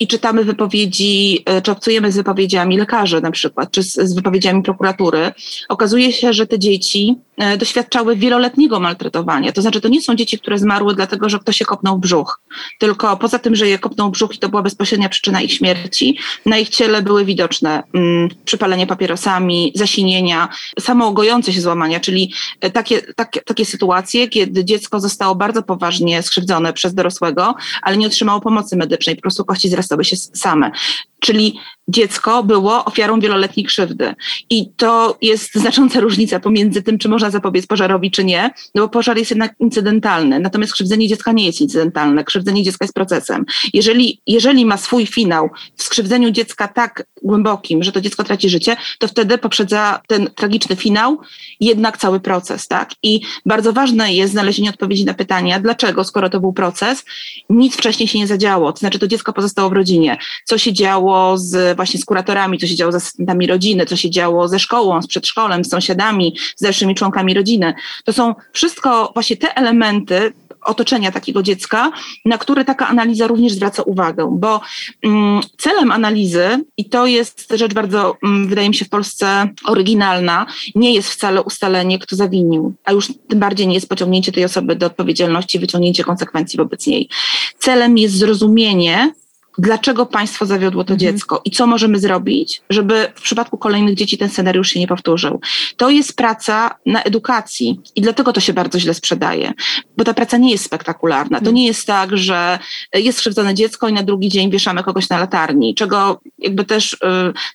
i 0.00 0.06
czytamy 0.08 0.44
wypowiedzi, 0.50 1.42
e, 1.46 1.62
czy 1.62 1.70
obcujemy 1.70 2.12
z 2.12 2.16
wypowiedziami 2.16 2.78
lekarzy 2.78 3.20
na 3.20 3.30
przykład, 3.30 3.70
czy 3.70 3.82
z, 3.82 3.94
z 3.94 4.14
wypowiedziami 4.14 4.62
prokuratury, 4.62 5.32
okazuje 5.68 6.12
się, 6.12 6.32
że 6.32 6.46
te 6.46 6.58
dzieci 6.58 7.18
e, 7.36 7.56
doświadczały 7.56 8.16
wieloletniego 8.16 8.80
maltretowania. 8.80 9.52
To 9.52 9.62
znaczy, 9.62 9.80
to 9.80 9.88
nie 9.88 10.02
są 10.02 10.14
dzieci, 10.14 10.38
które 10.38 10.58
zmarły 10.58 10.94
dlatego, 10.94 11.28
że 11.28 11.38
ktoś 11.38 11.56
się 11.56 11.64
kopnął 11.64 11.96
w 11.96 12.00
brzuch, 12.00 12.40
tylko 12.78 13.16
poza 13.16 13.38
tym, 13.38 13.54
że 13.56 13.68
je 13.68 13.78
kopnął 13.78 14.08
w 14.08 14.12
brzuch 14.12 14.34
i 14.34 14.38
to 14.38 14.48
była 14.48 14.62
bezpośrednia 14.62 15.08
przyczyna 15.08 15.40
ich 15.40 15.52
śmierci, 15.52 16.18
na 16.46 16.58
ich 16.58 16.68
ciele 16.68 17.02
były 17.02 17.24
widoczne 17.24 17.82
mm, 17.94 18.28
przypalenie 18.44 18.86
papierosami, 18.86 19.72
zasinienia, 19.74 20.48
samoogojące 20.80 21.52
się 21.52 21.60
złamania, 21.60 22.00
czyli 22.00 22.32
e, 22.60 22.70
takie, 22.70 23.00
takie, 23.00 23.40
takie 23.40 23.64
sytuacje, 23.64 24.28
kiedy 24.28 24.64
dziecko 24.64 25.00
zostało 25.00 25.34
bardzo 25.34 25.62
poważnie 25.62 26.22
skrzywdzone 26.22 26.72
przez 26.72 26.94
dorosłego, 26.94 27.54
ale 27.82 27.96
nie 27.96 28.06
otrzymało 28.06 28.40
pomocy 28.40 28.76
medycznej, 28.76 29.16
po 29.16 29.22
prostu 29.22 29.44
kości 29.44 29.68
zrastały 29.68 30.04
się 30.04 30.16
same. 30.40 30.72
Czyli 31.20 31.58
dziecko 31.88 32.42
było 32.42 32.84
ofiarą 32.84 33.20
wieloletniej 33.20 33.66
krzywdy. 33.66 34.14
I 34.50 34.72
to 34.76 35.18
jest 35.22 35.54
znacząca 35.54 36.00
różnica 36.00 36.40
pomiędzy 36.40 36.82
tym, 36.82 36.98
czy 36.98 37.08
można 37.08 37.30
zapobiec 37.30 37.66
pożarowi, 37.66 38.10
czy 38.10 38.24
nie, 38.24 38.50
no 38.74 38.82
bo 38.82 38.88
pożar 38.88 39.18
jest 39.18 39.30
jednak 39.30 39.54
incydentalny, 39.60 40.40
natomiast 40.40 40.72
krzywdzenie 40.72 41.08
dziecka 41.08 41.32
nie 41.32 41.46
jest 41.46 41.60
incydentalne. 41.60 42.24
Krzywdzenie 42.24 42.62
dziecka 42.62 42.84
jest 42.84 42.94
procesem. 42.94 43.44
Jeżeli, 43.72 44.20
jeżeli 44.26 44.66
ma 44.66 44.76
swój 44.76 45.06
finał 45.06 45.50
w 45.76 45.82
skrzywdzeniu 45.82 46.30
dziecka 46.30 46.68
tak 46.68 47.06
głębokim, 47.22 47.82
że 47.82 47.92
to 47.92 48.00
dziecko 48.00 48.24
traci 48.24 48.48
życie, 48.48 48.76
to 48.98 49.08
wtedy 49.08 49.38
poprzedza 49.38 50.00
ten 50.06 50.30
tragiczny 50.34 50.76
finał 50.76 51.18
jednak 51.60 51.98
cały 51.98 52.20
proces, 52.20 52.68
tak? 52.68 52.90
I 53.02 53.20
bardzo 53.46 53.72
ważne 53.72 54.14
jest 54.14 54.32
znalezienie 54.32 54.70
odpowiedzi 54.70 55.04
na 55.04 55.14
pytania, 55.14 55.60
dlaczego, 55.60 56.04
skoro 56.04 56.30
to 56.30 56.40
był 56.40 56.52
proces, 56.52 57.04
nic 57.50 57.76
wcześniej 57.76 58.08
się 58.08 58.18
nie 58.18 58.26
zadziało. 58.26 58.72
To 58.72 58.78
znaczy, 58.78 58.98
to 58.98 59.06
dziecko 59.06 59.32
pozostało 59.32 59.70
w 59.70 59.72
rodzinie. 59.72 60.18
Co 60.44 60.58
się 60.58 60.72
działo 60.72 61.09
z 61.38 61.76
właśnie 61.76 62.00
z 62.00 62.04
kuratorami, 62.04 62.58
co 62.58 62.66
się 62.66 62.76
działo 62.76 62.92
z 62.92 62.94
asystentami 62.94 63.46
rodziny, 63.46 63.86
co 63.86 63.96
się 63.96 64.10
działo 64.10 64.48
ze 64.48 64.58
szkołą, 64.58 65.02
z 65.02 65.06
przedszkolem, 65.06 65.64
z 65.64 65.70
sąsiadami, 65.70 66.36
z 66.56 66.62
dalszymi 66.62 66.94
członkami 66.94 67.34
rodziny. 67.34 67.74
To 68.04 68.12
są 68.12 68.34
wszystko 68.52 69.10
właśnie 69.14 69.36
te 69.36 69.54
elementy, 69.56 70.32
otoczenia 70.64 71.12
takiego 71.12 71.42
dziecka, 71.42 71.92
na 72.24 72.38
które 72.38 72.64
taka 72.64 72.88
analiza 72.88 73.26
również 73.26 73.52
zwraca 73.52 73.82
uwagę, 73.82 74.28
bo 74.32 74.60
mm, 75.02 75.40
celem 75.58 75.92
analizy, 75.92 76.64
i 76.76 76.84
to 76.84 77.06
jest 77.06 77.52
rzecz 77.54 77.74
bardzo, 77.74 78.16
mm, 78.22 78.48
wydaje 78.48 78.68
mi 78.68 78.74
się, 78.74 78.84
w 78.84 78.88
Polsce 78.88 79.48
oryginalna, 79.64 80.46
nie 80.74 80.94
jest 80.94 81.10
wcale 81.10 81.42
ustalenie, 81.42 81.98
kto 81.98 82.16
zawinił, 82.16 82.74
a 82.84 82.92
już 82.92 83.12
tym 83.28 83.38
bardziej 83.38 83.66
nie 83.66 83.74
jest 83.74 83.88
pociągnięcie 83.88 84.32
tej 84.32 84.44
osoby 84.44 84.76
do 84.76 84.86
odpowiedzialności, 84.86 85.58
wyciągnięcie 85.58 86.04
konsekwencji 86.04 86.56
wobec 86.56 86.86
niej. 86.86 87.08
Celem 87.58 87.98
jest 87.98 88.14
zrozumienie, 88.14 89.12
dlaczego 89.60 90.06
państwo 90.06 90.46
zawiodło 90.46 90.84
to 90.84 90.92
mhm. 90.92 90.98
dziecko 90.98 91.42
i 91.44 91.50
co 91.50 91.66
możemy 91.66 91.98
zrobić, 91.98 92.62
żeby 92.70 93.12
w 93.14 93.22
przypadku 93.22 93.58
kolejnych 93.58 93.94
dzieci 93.94 94.18
ten 94.18 94.28
scenariusz 94.28 94.68
się 94.68 94.80
nie 94.80 94.86
powtórzył. 94.86 95.40
To 95.76 95.90
jest 95.90 96.16
praca 96.16 96.78
na 96.86 97.02
edukacji 97.02 97.80
i 97.96 98.00
dlatego 98.00 98.32
to 98.32 98.40
się 98.40 98.52
bardzo 98.52 98.80
źle 98.80 98.94
sprzedaje, 98.94 99.52
bo 99.96 100.04
ta 100.04 100.14
praca 100.14 100.36
nie 100.36 100.50
jest 100.50 100.64
spektakularna. 100.64 101.38
To 101.38 101.40
mhm. 101.40 101.54
nie 101.54 101.66
jest 101.66 101.86
tak, 101.86 102.16
że 102.16 102.58
jest 102.94 103.18
skrzywdzone 103.18 103.54
dziecko 103.54 103.88
i 103.88 103.92
na 103.92 104.02
drugi 104.02 104.28
dzień 104.28 104.50
wieszamy 104.50 104.82
kogoś 104.82 105.08
na 105.08 105.18
latarni, 105.18 105.74
czego 105.74 106.20
jakby 106.38 106.64
też 106.64 106.92
y, 106.92 106.96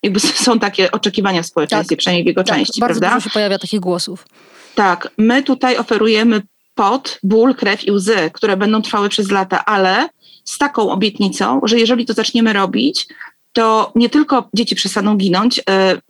jakby 0.04 0.20
są 0.48 0.60
takie 0.60 0.92
oczekiwania 0.92 1.42
w 1.42 1.46
społeczeństwie, 1.46 1.96
tak, 1.96 2.00
przynajmniej 2.00 2.24
w 2.24 2.28
jego 2.28 2.44
tak, 2.44 2.58
części. 2.58 2.80
Bardzo 2.80 3.00
prawda? 3.00 3.16
dużo 3.16 3.30
się 3.30 3.34
pojawia 3.34 3.60
takich 3.60 3.80
głosów. 3.80 4.28
Tak, 4.76 5.12
my 5.18 5.44
tutaj 5.44 5.78
oferujemy 5.78 6.42
pot, 6.76 7.20
ból, 7.24 7.56
krew 7.56 7.84
i 7.84 7.92
łzy, 7.92 8.32
które 8.34 8.58
będą 8.58 8.82
trwały 8.82 9.10
przez 9.10 9.32
lata, 9.32 9.66
ale 9.66 10.10
z 10.46 10.58
taką 10.58 10.92
obietnicą, 10.92 11.62
że 11.64 11.80
jeżeli 11.80 12.06
to 12.06 12.14
zaczniemy 12.14 12.54
robić, 12.54 13.08
to 13.54 13.92
nie 13.96 14.10
tylko 14.10 14.50
dzieci 14.54 14.76
przestaną 14.76 15.18
ginąć, 15.18 15.62
e, 15.70 16.02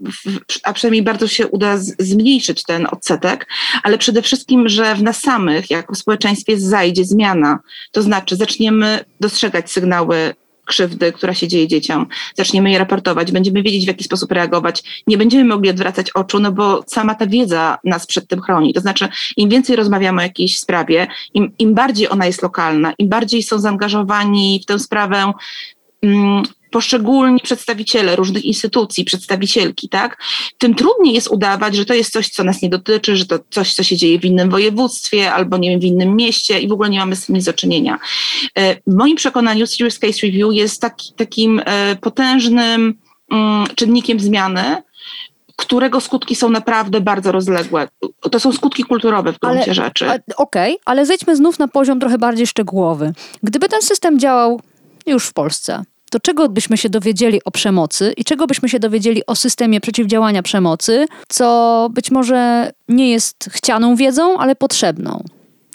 a 0.63 0.73
przynajmniej 0.73 1.03
bardzo 1.03 1.27
się 1.27 1.47
uda 1.47 1.77
zmniejszyć 1.99 2.63
ten 2.63 2.87
odsetek, 2.91 3.47
ale 3.83 3.97
przede 3.97 4.21
wszystkim, 4.21 4.69
że 4.69 4.95
w 4.95 5.03
nas 5.03 5.19
samych, 5.19 5.69
jako 5.69 5.95
w 5.95 5.97
społeczeństwie, 5.97 6.59
zajdzie 6.59 7.05
zmiana. 7.05 7.59
To 7.91 8.01
znaczy, 8.01 8.35
zaczniemy 8.35 9.05
dostrzegać 9.19 9.71
sygnały 9.71 10.35
krzywdy, 10.65 11.11
która 11.11 11.33
się 11.33 11.47
dzieje 11.47 11.67
dzieciom. 11.67 12.07
Zaczniemy 12.35 12.71
je 12.71 12.79
raportować, 12.79 13.31
będziemy 13.31 13.63
wiedzieć, 13.63 13.85
w 13.85 13.87
jaki 13.87 14.03
sposób 14.03 14.31
reagować. 14.31 15.03
Nie 15.07 15.17
będziemy 15.17 15.45
mogli 15.45 15.69
odwracać 15.69 16.11
oczu, 16.11 16.39
no 16.39 16.51
bo 16.51 16.83
sama 16.87 17.15
ta 17.15 17.27
wiedza 17.27 17.77
nas 17.83 18.05
przed 18.05 18.27
tym 18.27 18.41
chroni. 18.41 18.73
To 18.73 18.81
znaczy, 18.81 19.07
im 19.37 19.49
więcej 19.49 19.75
rozmawiamy 19.75 20.21
o 20.21 20.23
jakiejś 20.23 20.59
sprawie, 20.59 21.07
im, 21.33 21.51
im 21.59 21.73
bardziej 21.73 22.09
ona 22.09 22.25
jest 22.25 22.41
lokalna, 22.41 22.93
im 22.97 23.09
bardziej 23.09 23.43
są 23.43 23.59
zaangażowani 23.59 24.59
w 24.63 24.65
tę 24.65 24.79
sprawę 24.79 25.33
mm, 26.01 26.43
poszczególni 26.75 27.39
przedstawiciele 27.39 28.15
różnych 28.15 28.45
instytucji, 28.45 29.05
przedstawicielki, 29.05 29.89
tak, 29.89 30.17
tym 30.57 30.75
trudniej 30.75 31.13
jest 31.13 31.27
udawać, 31.27 31.75
że 31.75 31.85
to 31.85 31.93
jest 31.93 32.13
coś, 32.13 32.29
co 32.29 32.43
nas 32.43 32.61
nie 32.61 32.69
dotyczy, 32.69 33.17
że 33.17 33.25
to 33.25 33.39
coś, 33.49 33.73
co 33.73 33.83
się 33.83 33.97
dzieje 33.97 34.19
w 34.19 34.25
innym 34.25 34.49
województwie 34.49 35.33
albo 35.33 35.57
nie 35.57 35.69
wiem, 35.69 35.79
w 35.79 35.83
innym 35.83 36.15
mieście 36.15 36.59
i 36.59 36.67
w 36.67 36.71
ogóle 36.71 36.89
nie 36.89 36.99
mamy 36.99 37.15
z 37.15 37.25
tym 37.25 37.35
nic 37.35 37.45
do 37.45 37.53
czynienia. 37.53 37.99
E, 38.57 38.75
w 38.75 38.95
moim 38.95 39.15
przekonaniu 39.15 39.67
Serious 39.67 39.99
Case 39.99 40.19
Review 40.23 40.53
jest 40.53 40.81
taki, 40.81 41.13
takim 41.13 41.61
e, 41.65 41.95
potężnym 41.95 42.93
mm, 43.31 43.67
czynnikiem 43.75 44.19
zmiany, 44.19 44.83
którego 45.55 46.01
skutki 46.01 46.35
są 46.35 46.49
naprawdę 46.49 47.01
bardzo 47.01 47.31
rozległe. 47.31 47.87
To 48.31 48.39
są 48.39 48.51
skutki 48.51 48.83
kulturowe 48.83 49.33
w 49.33 49.39
gruncie 49.39 49.63
ale, 49.63 49.73
rzeczy. 49.73 50.05
Okej, 50.05 50.23
okay, 50.37 50.75
ale 50.85 51.05
zejdźmy 51.05 51.35
znów 51.35 51.59
na 51.59 51.67
poziom 51.67 51.99
trochę 51.99 52.17
bardziej 52.17 52.47
szczegółowy. 52.47 53.13
Gdyby 53.43 53.69
ten 53.69 53.81
system 53.81 54.19
działał 54.19 54.61
już 55.05 55.25
w 55.27 55.33
Polsce, 55.33 55.83
to 56.11 56.19
czego 56.19 56.49
byśmy 56.49 56.77
się 56.77 56.89
dowiedzieli 56.89 57.43
o 57.45 57.51
przemocy 57.51 58.13
i 58.17 58.23
czego 58.23 58.47
byśmy 58.47 58.69
się 58.69 58.79
dowiedzieli 58.79 59.25
o 59.25 59.35
systemie 59.35 59.81
przeciwdziałania 59.81 60.43
przemocy, 60.43 61.07
co 61.29 61.89
być 61.93 62.11
może 62.11 62.71
nie 62.89 63.11
jest 63.11 63.49
chcianą 63.51 63.95
wiedzą, 63.95 64.37
ale 64.37 64.55
potrzebną? 64.55 65.23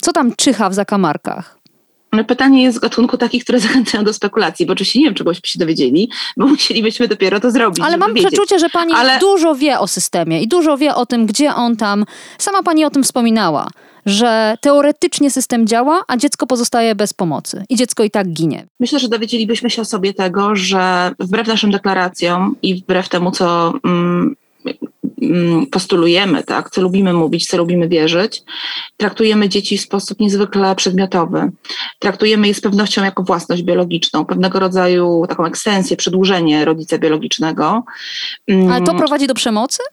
Co 0.01 0.13
tam 0.13 0.35
czyha 0.35 0.69
w 0.69 0.73
zakamarkach? 0.73 1.61
Pytanie 2.27 2.63
jest 2.63 2.77
z 2.77 2.79
gatunku 2.79 3.17
takich, 3.17 3.43
które 3.43 3.59
zachęcają 3.69 4.03
do 4.03 4.13
spekulacji, 4.13 4.65
bo 4.65 4.73
oczywiście 4.73 4.99
nie 4.99 5.05
wiem, 5.05 5.15
czegośmy 5.15 5.41
się 5.45 5.59
dowiedzieli, 5.59 6.09
bo 6.37 6.47
musielibyśmy 6.47 7.07
dopiero 7.07 7.39
to 7.39 7.51
zrobić. 7.51 7.83
Ale 7.85 7.97
mam 7.97 8.13
wiedzieć. 8.13 8.31
przeczucie, 8.31 8.59
że 8.59 8.69
pani 8.69 8.93
Ale... 8.93 9.19
dużo 9.19 9.55
wie 9.55 9.79
o 9.79 9.87
systemie 9.87 10.41
i 10.41 10.47
dużo 10.47 10.77
wie 10.77 10.95
o 10.95 11.05
tym, 11.05 11.25
gdzie 11.25 11.55
on 11.55 11.75
tam. 11.77 12.05
Sama 12.37 12.63
pani 12.63 12.85
o 12.85 12.89
tym 12.89 13.03
wspominała 13.03 13.67
że 14.05 14.57
teoretycznie 14.61 15.31
system 15.31 15.67
działa, 15.67 16.03
a 16.07 16.17
dziecko 16.17 16.47
pozostaje 16.47 16.95
bez 16.95 17.13
pomocy 17.13 17.63
i 17.69 17.75
dziecko 17.75 18.03
i 18.03 18.11
tak 18.11 18.27
ginie. 18.33 18.65
Myślę, 18.79 18.99
że 18.99 19.07
dowiedzielibyśmy 19.07 19.69
się 19.69 19.81
o 19.81 19.85
sobie 19.85 20.13
tego, 20.13 20.55
że 20.55 21.11
wbrew 21.19 21.47
naszym 21.47 21.71
deklaracjom 21.71 22.55
i 22.61 22.75
wbrew 22.75 23.09
temu, 23.09 23.31
co 23.31 23.73
mm, 23.85 24.35
mm, 25.21 25.65
postulujemy, 25.65 26.43
tak, 26.43 26.69
co 26.69 26.81
lubimy 26.81 27.13
mówić, 27.13 27.47
co 27.47 27.57
lubimy 27.57 27.87
wierzyć, 27.87 28.43
traktujemy 28.97 29.49
dzieci 29.49 29.77
w 29.77 29.81
sposób 29.81 30.19
niezwykle 30.19 30.75
przedmiotowy. 30.75 31.51
Traktujemy 31.99 32.47
je 32.47 32.53
z 32.53 32.61
pewnością 32.61 33.03
jako 33.03 33.23
własność 33.23 33.63
biologiczną, 33.63 34.25
pewnego 34.25 34.59
rodzaju 34.59 35.25
taką 35.29 35.45
ekstensję, 35.45 35.97
przedłużenie 35.97 36.65
rodzica 36.65 36.97
biologicznego. 36.97 37.83
Ale 38.49 38.81
to 38.81 38.91
mm. 38.91 38.97
prowadzi 38.97 39.27
do 39.27 39.33
przemocy? 39.33 39.83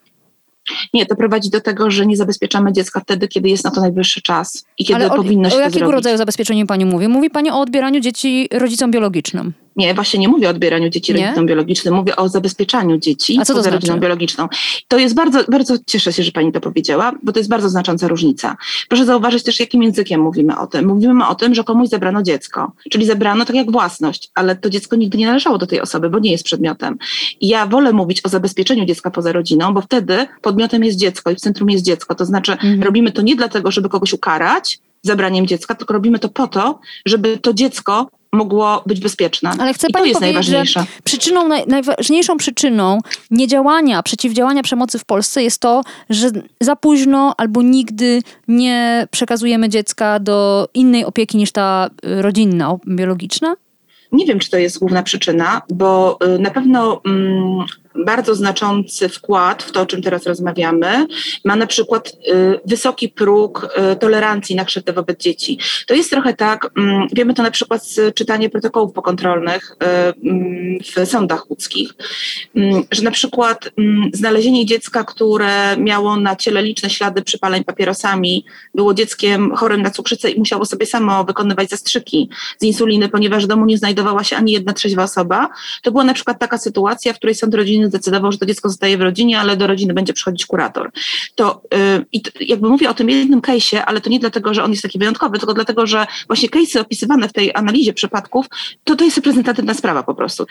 Nie, 0.94 1.06
to 1.06 1.16
prowadzi 1.16 1.50
do 1.50 1.60
tego, 1.60 1.90
że 1.90 2.06
nie 2.06 2.16
zabezpieczamy 2.16 2.72
dziecka 2.72 3.00
wtedy, 3.00 3.28
kiedy 3.28 3.48
jest 3.48 3.64
na 3.64 3.70
to 3.70 3.80
najwyższy 3.80 4.22
czas 4.22 4.64
i 4.78 4.84
kiedy 4.84 5.04
Ale 5.04 5.12
o, 5.12 5.16
powinno 5.16 5.50
się 5.50 5.56
o 5.56 5.60
jakiego 5.60 5.90
rodzaju 5.90 6.16
zabezpieczeniu 6.16 6.66
pani 6.66 6.84
mówi? 6.84 7.08
Mówi 7.08 7.30
pani 7.30 7.50
o 7.50 7.60
odbieraniu 7.60 8.00
dzieci 8.00 8.48
rodzicom 8.52 8.90
biologicznym. 8.90 9.52
Nie, 9.78 9.94
właśnie 9.94 10.20
nie 10.20 10.28
mówię 10.28 10.47
o 10.47 10.50
odbieraniu 10.50 10.88
dzieci 10.88 11.14
nie? 11.14 11.23
rodzicom 11.23 11.47
biologicznym, 11.47 11.94
mówię 11.94 12.16
o 12.16 12.28
zabezpieczaniu 12.28 12.99
dzieci 12.99 13.38
A 13.40 13.44
co 13.44 13.52
to 13.52 13.58
poza 13.58 13.62
znaczy? 13.62 13.75
rodziną 13.75 14.00
biologiczną. 14.00 14.49
To 14.88 14.99
jest 14.99 15.14
bardzo, 15.14 15.44
bardzo 15.49 15.75
cieszę 15.87 16.12
się, 16.12 16.23
że 16.23 16.32
pani 16.32 16.52
to 16.52 16.61
powiedziała, 16.61 17.12
bo 17.23 17.32
to 17.32 17.38
jest 17.38 17.50
bardzo 17.50 17.68
znacząca 17.68 18.08
różnica. 18.08 18.56
Proszę 18.88 19.04
zauważyć 19.04 19.42
też, 19.42 19.61
jakim 19.61 19.82
językiem 19.82 20.20
mówimy 20.20 20.58
o 20.58 20.66
tym. 20.66 20.87
Mówimy 20.87 21.26
o 21.26 21.35
tym, 21.35 21.54
że 21.54 21.64
komuś 21.64 21.88
zabrano 21.88 22.23
dziecko, 22.23 22.73
czyli 22.90 23.06
zabrano 23.06 23.44
tak 23.44 23.56
jak 23.56 23.70
własność, 23.70 24.30
ale 24.35 24.56
to 24.56 24.70
dziecko 24.70 24.97
nigdy 24.97 25.18
nie 25.18 25.26
należało 25.26 25.58
do 25.58 25.66
tej 25.66 25.80
osoby, 25.80 26.11
bo 26.11 26.18
nie 26.18 26.30
jest 26.30 26.44
przedmiotem. 26.44 26.99
I 27.40 27.49
ja 27.49 27.66
wolę 27.66 27.92
mówić 27.92 28.20
o 28.25 28.28
zabezpieczeniu 28.28 28.85
dziecka 28.85 29.11
poza 29.11 29.32
rodziną, 29.32 29.75
bo 29.75 29.80
wtedy 29.80 30.26
podmiotem 30.42 30.85
jest 30.85 30.99
dziecko 30.99 31.30
i 31.30 31.35
w 31.35 31.40
centrum 31.40 31.70
jest 31.70 31.85
dziecko. 31.85 32.14
To 32.14 32.25
znaczy, 32.25 32.52
mhm. 32.52 32.82
robimy 32.82 33.12
to 33.12 33.23
nie 33.23 33.37
dlatego, 33.37 33.70
żeby 33.70 33.88
kogoś 33.88 34.12
ukarać, 34.12 34.78
zabraniem 35.02 35.47
dziecka, 35.47 35.75
tylko 35.75 35.94
robimy 35.94 36.18
to 36.18 36.28
po 36.28 36.47
to, 36.47 36.80
żeby 37.06 37.38
to 37.38 37.54
dziecko 37.54 38.11
mogło 38.32 38.82
być 38.87 39.00
bezpieczne. 39.00 39.50
Ale 39.58 39.75
chcę 39.75 39.87
I 39.88 39.92
pani 39.92 40.02
to 40.02 40.08
jest 40.08 40.20
najważniejsze. 40.20 40.85
Przyczyną, 41.04 41.49
naj, 41.49 41.66
najważniejszą 41.66 42.37
przyczyną 42.37 42.99
niedziałania, 43.30 44.02
przeciwdziałania 44.02 44.62
przemocy 44.62 44.99
w 44.99 45.04
Polsce 45.04 45.42
jest 45.42 45.61
to, 45.61 45.82
że 46.11 46.30
za 46.61 46.76
późno 46.76 47.35
albo 47.37 47.62
nigdy 47.62 48.23
nie 48.49 49.06
przekazujemy 49.11 49.68
dziecka 49.68 50.20
do 50.20 50.68
innej 50.75 51.04
opieki 51.04 51.37
niż 51.37 51.52
ta 51.52 51.90
y, 52.04 52.23
rodzinna, 52.23 52.76
biologiczna? 52.88 53.54
Nie 54.12 54.26
wiem, 54.26 54.38
czy 54.38 54.50
to 54.50 54.58
jest 54.58 54.78
główna 54.78 55.02
przyczyna, 55.02 55.62
bo 55.70 56.18
y, 56.25 56.38
na 56.38 56.50
pewno 56.50 57.00
mm, 57.06 57.66
bardzo 58.04 58.34
znaczący 58.34 59.08
wkład 59.08 59.62
w 59.62 59.72
to, 59.72 59.80
o 59.80 59.86
czym 59.86 60.02
teraz 60.02 60.26
rozmawiamy, 60.26 61.06
ma 61.44 61.56
na 61.56 61.66
przykład 61.66 62.08
y, 62.08 62.60
wysoki 62.64 63.08
próg 63.08 63.64
y, 63.92 63.96
tolerancji 63.96 64.56
na 64.56 64.64
krzywdę 64.64 64.92
wobec 64.92 65.20
dzieci. 65.20 65.58
To 65.86 65.94
jest 65.94 66.10
trochę 66.10 66.34
tak, 66.34 66.70
mm, 66.76 67.08
wiemy 67.12 67.34
to 67.34 67.42
na 67.42 67.50
przykład 67.50 67.86
z 67.86 68.14
czytania 68.14 68.48
protokołów 68.48 68.92
pokontrolnych 68.92 69.76
y, 69.82 69.86
mm, 70.28 70.78
w 70.96 71.08
sądach 71.08 71.50
łódzkich, 71.50 71.94
mm, 72.56 72.82
że 72.90 73.02
na 73.02 73.10
przykład 73.10 73.70
znalezienie 74.12 74.66
dziecka, 74.66 75.04
które 75.04 75.76
miało 75.76 76.16
na 76.16 76.36
ciele 76.36 76.62
liczne 76.62 76.90
ślady 76.90 77.22
przypaleń 77.22 77.64
papierosami, 77.64 78.44
było 78.74 78.94
dzieckiem 78.94 79.56
chorym 79.56 79.82
na 79.82 79.90
cukrzycę 79.90 80.30
i 80.30 80.38
musiało 80.38 80.64
sobie 80.64 80.86
samo 80.86 81.24
wykonywać 81.24 81.70
zastrzyki 81.70 82.30
z 82.58 82.64
insuliny, 82.64 83.08
ponieważ 83.08 83.44
w 83.44 83.48
domu 83.48 83.66
nie 83.66 83.78
znajdowała 83.78 84.24
się 84.24 84.36
ani 84.36 84.52
jedna 84.52 84.72
trzeźwa 84.72 85.02
osoba. 85.02 85.48
To 85.82 85.90
była 85.90 86.04
na 86.04 86.14
przykład 86.14 86.38
taka 86.38 86.58
sytuacja, 86.58 87.12
w 87.12 87.16
której 87.16 87.34
sąd 87.34 87.54
rodzinny 87.88 87.99
zdecydował, 87.99 88.33
że 88.33 88.38
to 88.38 88.47
dziecko 88.47 88.68
zostaje 88.68 88.99
w 88.99 89.00
rodzinie, 89.00 89.40
ale 89.40 89.57
do 89.57 89.66
rodziny 89.66 89.95
będzie 89.95 90.12
przychodzić 90.12 90.47
kurator. 90.47 90.90
To 91.35 91.62
yy, 91.73 92.07
i 92.12 92.23
jakby 92.40 92.68
mówię 92.68 92.90
o 92.90 92.95
tym 92.95 93.11
jednym 93.11 93.40
case'ie, 93.40 93.83
ale 93.87 94.00
to 94.00 94.11
nie 94.11 94.21
dlatego, 94.21 94.54
że 94.54 94.64
on 94.64 94.71
jest 94.71 94.83
taki 94.83 94.99
wyjątkowy, 94.99 95.38
tylko 95.38 95.54
dlatego, 95.54 95.87
że 95.87 96.07
właśnie 96.26 96.49
case'y 96.49 96.80
opisywane 96.80 97.28
w 97.28 97.33
tej 97.33 97.54
analizie 97.54 97.92
przypadków, 97.92 98.47
to 98.85 98.97
to 98.97 99.04
jest 99.04 99.16
reprezentatywna 99.16 99.75
sprawa 99.75 100.02
po 100.02 100.14
prostu. 100.14 100.47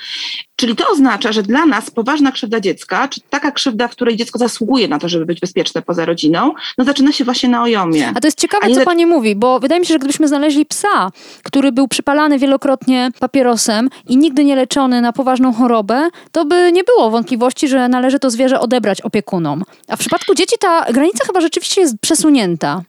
Czyli 0.55 0.75
to 0.75 0.89
oznacza, 0.89 1.31
że 1.31 1.43
dla 1.43 1.65
nas 1.65 1.89
poważna 1.89 2.31
krzywda 2.31 2.59
dziecka, 2.59 3.07
czy 3.07 3.21
taka 3.29 3.51
krzywda, 3.51 3.87
w 3.87 3.91
której 3.91 4.15
dziecko 4.15 4.39
zasługuje 4.39 4.87
na 4.87 4.99
to, 4.99 5.09
żeby 5.09 5.25
być 5.25 5.39
bezpieczne 5.39 5.81
poza 5.81 6.05
rodziną, 6.05 6.53
no 6.77 6.85
zaczyna 6.85 7.11
się 7.11 7.23
właśnie 7.23 7.49
na 7.49 7.63
ojomie. 7.63 8.11
A 8.15 8.19
to 8.19 8.27
jest 8.27 8.39
ciekawe, 8.39 8.75
co 8.75 8.81
pani 8.81 9.05
mówi, 9.05 9.35
bo 9.35 9.59
wydaje 9.59 9.79
mi 9.79 9.85
się, 9.85 9.93
że 9.93 9.99
gdybyśmy 9.99 10.27
znaleźli 10.27 10.65
psa, 10.65 11.11
który 11.43 11.71
był 11.71 11.87
przypalany 11.87 12.39
wielokrotnie 12.39 13.11
papierosem 13.19 13.89
i 14.09 14.17
nigdy 14.17 14.43
nie 14.43 14.55
leczony 14.55 15.01
na 15.01 15.13
poważną 15.13 15.53
chorobę, 15.53 16.09
to 16.31 16.45
by 16.45 16.71
nie 16.71 16.83
było 16.83 17.09
wątpliwości, 17.17 17.67
że 17.67 17.89
należy 17.89 18.19
to 18.19 18.29
zwierzę 18.29 18.59
odebrać 18.59 19.01
opiekunom. 19.01 19.63
A 19.87 19.95
w 19.95 19.99
przypadku 19.99 20.35
dzieci 20.35 20.55
ta 20.59 20.85
granica 20.93 21.25
chyba 21.25 21.41
rzeczywiście 21.41 21.81
jest 21.81 21.95
przesunięta. 22.01 22.83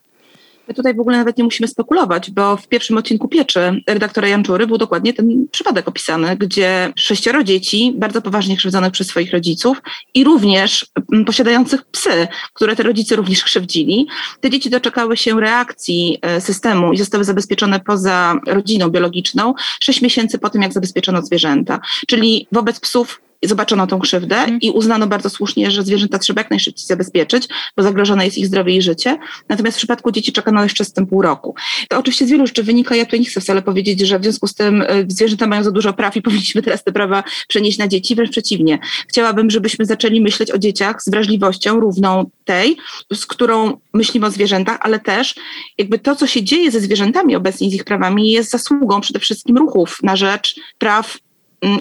My 0.69 0.75
tutaj 0.75 0.95
w 0.95 0.99
ogóle 0.99 1.17
nawet 1.17 1.37
nie 1.37 1.43
musimy 1.43 1.67
spekulować, 1.67 2.31
bo 2.31 2.57
w 2.57 2.67
pierwszym 2.67 2.97
odcinku 2.97 3.27
Pieczy 3.27 3.81
redaktora 3.87 4.27
Janczury 4.27 4.67
był 4.67 4.77
dokładnie 4.77 5.13
ten 5.13 5.47
przypadek 5.51 5.87
opisany, 5.87 6.37
gdzie 6.37 6.93
sześcioro 6.95 7.43
dzieci, 7.43 7.93
bardzo 7.95 8.21
poważnie 8.21 8.57
krzywdzonych 8.57 8.91
przez 8.91 9.07
swoich 9.07 9.31
rodziców 9.31 9.81
i 10.13 10.23
również 10.23 10.85
mm, 11.13 11.25
posiadających 11.25 11.85
psy, 11.85 12.27
które 12.53 12.75
te 12.75 12.83
rodzice 12.83 13.15
również 13.15 13.43
krzywdzili. 13.43 14.07
Te 14.41 14.49
dzieci 14.49 14.69
doczekały 14.69 15.17
się 15.17 15.39
reakcji 15.39 16.17
e, 16.21 16.41
systemu 16.41 16.93
i 16.93 16.97
zostały 16.97 17.23
zabezpieczone 17.23 17.79
poza 17.79 18.35
rodziną 18.47 18.89
biologiczną 18.89 19.53
sześć 19.81 20.01
miesięcy 20.01 20.39
po 20.39 20.49
tym, 20.49 20.61
jak 20.61 20.73
zabezpieczono 20.73 21.21
zwierzęta. 21.21 21.79
Czyli 22.07 22.47
wobec 22.51 22.79
psów 22.79 23.21
zobaczono 23.47 23.87
tą 23.87 23.99
krzywdę 23.99 24.35
mm. 24.35 24.59
i 24.61 24.71
uznano 24.71 25.07
bardzo 25.07 25.29
słusznie, 25.29 25.71
że 25.71 25.83
zwierzęta 25.83 26.19
trzeba 26.19 26.41
jak 26.41 26.49
najszybciej 26.49 26.87
zabezpieczyć, 26.87 27.47
bo 27.77 27.83
zagrożone 27.83 28.25
jest 28.25 28.37
ich 28.37 28.47
zdrowie 28.47 28.75
i 28.75 28.81
życie. 28.81 29.17
Natomiast 29.49 29.77
w 29.77 29.79
przypadku 29.79 30.11
dzieci 30.11 30.31
czekano 30.31 30.63
jeszcze 30.63 30.85
z 30.85 30.93
tym 30.93 31.07
pół 31.07 31.21
roku. 31.21 31.55
To 31.89 31.99
oczywiście 31.99 32.27
z 32.27 32.29
wielu 32.29 32.47
rzeczy 32.47 32.63
wynika, 32.63 32.95
ja 32.95 33.05
tutaj 33.05 33.19
nie 33.19 33.25
chcę 33.25 33.41
wcale 33.41 33.61
powiedzieć, 33.61 33.99
że 33.99 34.19
w 34.19 34.23
związku 34.23 34.47
z 34.47 34.53
tym 34.53 34.81
y, 34.81 35.05
zwierzęta 35.07 35.47
mają 35.47 35.63
za 35.63 35.71
dużo 35.71 35.93
praw 35.93 36.15
i 36.15 36.21
powinniśmy 36.29 36.61
teraz 36.61 36.83
te 36.83 36.91
prawa 36.91 37.23
przenieść 37.47 37.77
na 37.77 37.87
dzieci, 37.87 38.15
wręcz 38.15 38.31
przeciwnie. 38.31 38.79
Chciałabym, 39.07 39.49
żebyśmy 39.49 39.85
zaczęli 39.85 40.21
myśleć 40.21 40.51
o 40.51 40.57
dzieciach 40.57 41.03
z 41.03 41.09
wrażliwością 41.09 41.79
równą 41.79 42.29
tej, 42.45 42.77
z 43.13 43.25
którą 43.25 43.77
myślimy 43.93 44.25
o 44.25 44.31
zwierzętach, 44.31 44.77
ale 44.81 44.99
też 44.99 45.35
jakby 45.77 45.99
to, 45.99 46.15
co 46.15 46.27
się 46.27 46.43
dzieje 46.43 46.71
ze 46.71 46.79
zwierzętami 46.79 47.35
obecnie, 47.35 47.69
z 47.69 47.73
ich 47.73 47.83
prawami, 47.83 48.31
jest 48.31 48.51
zasługą 48.51 49.01
przede 49.01 49.19
wszystkim 49.19 49.57
ruchów 49.57 49.97
na 50.03 50.15
rzecz 50.15 50.55
praw 50.77 51.17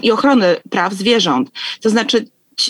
i 0.03 0.13
ochrony 0.13 0.57
praw 0.71 0.93
zwierząt. 0.93 1.51
To 1.81 1.91
znaczy, 1.91 2.25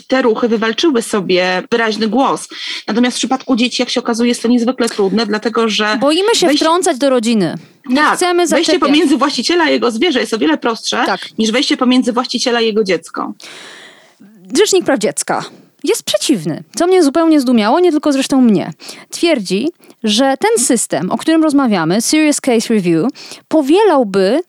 te 0.08 0.22
ruchy 0.22 0.48
wywalczyły 0.48 1.02
sobie 1.02 1.62
wyraźny 1.70 2.08
głos. 2.08 2.48
Natomiast 2.86 3.16
w 3.16 3.20
przypadku 3.20 3.56
dzieci, 3.56 3.82
jak 3.82 3.90
się 3.90 4.00
okazuje, 4.00 4.28
jest 4.28 4.42
to 4.42 4.48
niezwykle 4.48 4.88
trudne, 4.88 5.26
dlatego 5.26 5.68
że. 5.68 5.96
Boimy 6.00 6.34
się 6.34 6.46
wejście... 6.46 6.64
wtrącać 6.64 6.98
do 6.98 7.10
rodziny. 7.10 7.54
Nie 7.88 7.96
tak, 7.96 8.16
chcemy 8.16 8.46
wejście 8.46 8.78
pomiędzy 8.78 9.16
właściciela 9.16 9.64
a 9.64 9.70
jego 9.70 9.90
zwierzę 9.90 10.20
jest 10.20 10.34
o 10.34 10.38
wiele 10.38 10.58
prostsze 10.58 11.02
tak. 11.06 11.20
niż 11.38 11.50
wejście 11.50 11.76
pomiędzy 11.76 12.12
właściciela 12.12 12.58
a 12.58 12.60
jego 12.60 12.84
dziecko. 12.84 13.32
Rzecznik 14.56 14.84
Praw 14.84 14.98
Dziecka 14.98 15.44
jest 15.84 16.02
przeciwny, 16.02 16.62
co 16.76 16.86
mnie 16.86 17.02
zupełnie 17.02 17.40
zdumiało, 17.40 17.80
nie 17.80 17.90
tylko 17.90 18.12
zresztą 18.12 18.40
mnie. 18.40 18.72
Twierdzi, 19.10 19.68
że 20.04 20.34
ten 20.36 20.64
system, 20.64 21.10
o 21.10 21.18
którym 21.18 21.42
rozmawiamy, 21.42 22.00
Serious 22.00 22.40
Case 22.40 22.74
Review, 22.74 23.10
powielałby 23.48 24.40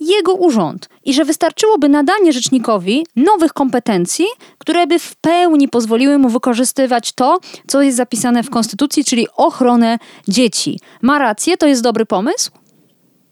jego 0.00 0.34
urząd 0.34 0.88
i 1.04 1.14
że 1.14 1.24
wystarczyłoby 1.24 1.88
nadanie 1.88 2.32
rzecznikowi 2.32 3.06
nowych 3.16 3.52
kompetencji, 3.52 4.26
które 4.58 4.86
by 4.86 4.98
w 4.98 5.14
pełni 5.16 5.68
pozwoliły 5.68 6.18
mu 6.18 6.28
wykorzystywać 6.28 7.12
to, 7.12 7.38
co 7.66 7.82
jest 7.82 7.96
zapisane 7.96 8.42
w 8.42 8.50
Konstytucji, 8.50 9.04
czyli 9.04 9.26
ochronę 9.36 9.98
dzieci. 10.28 10.80
Ma 11.02 11.18
rację, 11.18 11.56
to 11.56 11.66
jest 11.66 11.82
dobry 11.82 12.06
pomysł? 12.06 12.50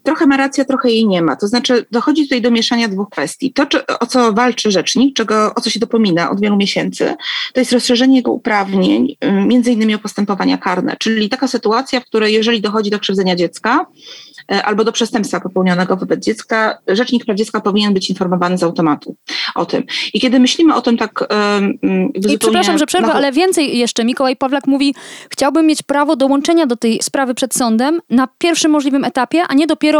Trochę 0.02 0.26
ma 0.26 0.36
rację, 0.36 0.64
trochę 0.64 0.90
jej 0.90 1.06
nie 1.06 1.22
ma. 1.22 1.36
To 1.36 1.48
znaczy, 1.48 1.86
dochodzi 1.90 2.22
tutaj 2.22 2.42
do 2.42 2.50
mieszania 2.50 2.88
dwóch 2.88 3.08
kwestii. 3.10 3.52
To, 3.52 3.66
czy, 3.66 3.86
o 3.86 4.06
co 4.06 4.32
walczy 4.32 4.70
rzecznik, 4.70 5.16
czego, 5.16 5.54
o 5.54 5.60
co 5.60 5.70
się 5.70 5.80
dopomina 5.80 6.30
od 6.30 6.40
wielu 6.40 6.56
miesięcy, 6.56 7.14
to 7.54 7.60
jest 7.60 7.72
rozszerzenie 7.72 8.16
jego 8.16 8.32
uprawnień, 8.32 9.16
y, 9.24 9.32
między 9.32 9.72
innymi 9.72 9.94
o 9.94 9.98
postępowania 9.98 10.58
karne, 10.58 10.96
czyli 10.98 11.28
taka 11.28 11.48
sytuacja, 11.48 12.00
w 12.00 12.04
której 12.04 12.34
jeżeli 12.34 12.60
dochodzi 12.60 12.90
do 12.90 12.98
krzywdzenia 12.98 13.36
dziecka, 13.36 13.86
E, 14.50 14.64
albo 14.64 14.84
do 14.84 14.92
przestępstwa 14.92 15.40
popełnionego 15.40 15.96
wobec 15.96 16.24
dziecka, 16.24 16.78
Rzecznik 16.88 17.24
Praw 17.24 17.38
Dziecka 17.38 17.60
powinien 17.60 17.94
być 17.94 18.10
informowany 18.10 18.58
z 18.58 18.62
automatu 18.62 19.16
o 19.54 19.66
tym. 19.66 19.84
I 20.14 20.20
kiedy 20.20 20.40
myślimy 20.40 20.74
o 20.74 20.82
tym 20.82 20.96
tak... 20.96 21.28
I 22.32 22.38
przepraszam, 22.38 22.78
że 22.78 22.86
przerwę, 22.86 23.06
na... 23.06 23.14
ale 23.14 23.32
więcej 23.32 23.78
jeszcze. 23.78 24.04
Mikołaj 24.04 24.36
Pawlak 24.36 24.66
mówi, 24.66 24.94
chciałbym 25.30 25.66
mieć 25.66 25.82
prawo 25.82 26.16
dołączenia 26.16 26.66
do 26.66 26.76
tej 26.76 27.02
sprawy 27.02 27.34
przed 27.34 27.54
sądem 27.54 28.00
na 28.10 28.28
pierwszym 28.38 28.70
możliwym 28.70 29.04
etapie, 29.04 29.42
a 29.48 29.54
nie 29.54 29.66
dopiero 29.66 29.91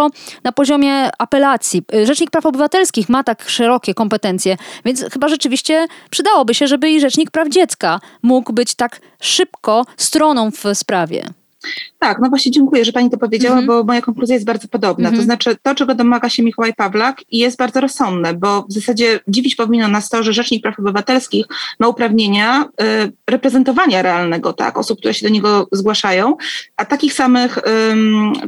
na 0.44 0.52
poziomie 0.52 1.10
apelacji. 1.18 1.82
Rzecznik 2.04 2.30
Praw 2.30 2.46
Obywatelskich 2.46 3.08
ma 3.08 3.24
tak 3.24 3.48
szerokie 3.48 3.94
kompetencje, 3.94 4.56
więc 4.84 5.04
chyba 5.12 5.28
rzeczywiście 5.28 5.86
przydałoby 6.10 6.54
się, 6.54 6.66
żeby 6.66 6.90
i 6.90 7.00
Rzecznik 7.00 7.30
Praw 7.30 7.48
Dziecka 7.48 8.00
mógł 8.22 8.52
być 8.52 8.74
tak 8.74 9.00
szybko 9.20 9.84
stroną 9.96 10.50
w 10.50 10.64
sprawie. 10.74 11.41
Tak, 11.98 12.18
no 12.22 12.28
właśnie 12.28 12.52
dziękuję, 12.52 12.84
że 12.84 12.92
Pani 12.92 13.10
to 13.10 13.18
powiedziała, 13.18 13.54
mm 13.54 13.64
-hmm. 13.64 13.68
bo 13.68 13.84
moja 13.84 14.00
konkluzja 14.00 14.34
jest 14.34 14.46
bardzo 14.46 14.68
podobna. 14.68 15.08
Mm 15.08 15.14
-hmm. 15.14 15.20
To 15.20 15.24
znaczy 15.24 15.56
to, 15.62 15.74
czego 15.74 15.94
domaga 15.94 16.28
się 16.28 16.42
Mikołaj 16.42 16.74
Pawlak 16.74 17.22
jest 17.32 17.58
bardzo 17.58 17.80
rozsądne, 17.80 18.34
bo 18.34 18.62
w 18.62 18.72
zasadzie 18.72 19.20
dziwić 19.28 19.56
powinno 19.56 19.88
nas 19.88 20.08
to, 20.08 20.22
że 20.22 20.32
Rzecznik 20.32 20.62
Praw 20.62 20.78
Obywatelskich 20.78 21.46
ma 21.80 21.88
uprawnienia 21.88 22.64
y, 22.64 23.12
reprezentowania 23.30 24.02
realnego 24.02 24.52
tak, 24.52 24.78
osób, 24.78 24.98
które 24.98 25.14
się 25.14 25.26
do 25.26 25.32
niego 25.32 25.68
zgłaszają, 25.72 26.36
a 26.76 26.84
takich 26.84 27.12
samych 27.12 27.58
y, 27.58 27.62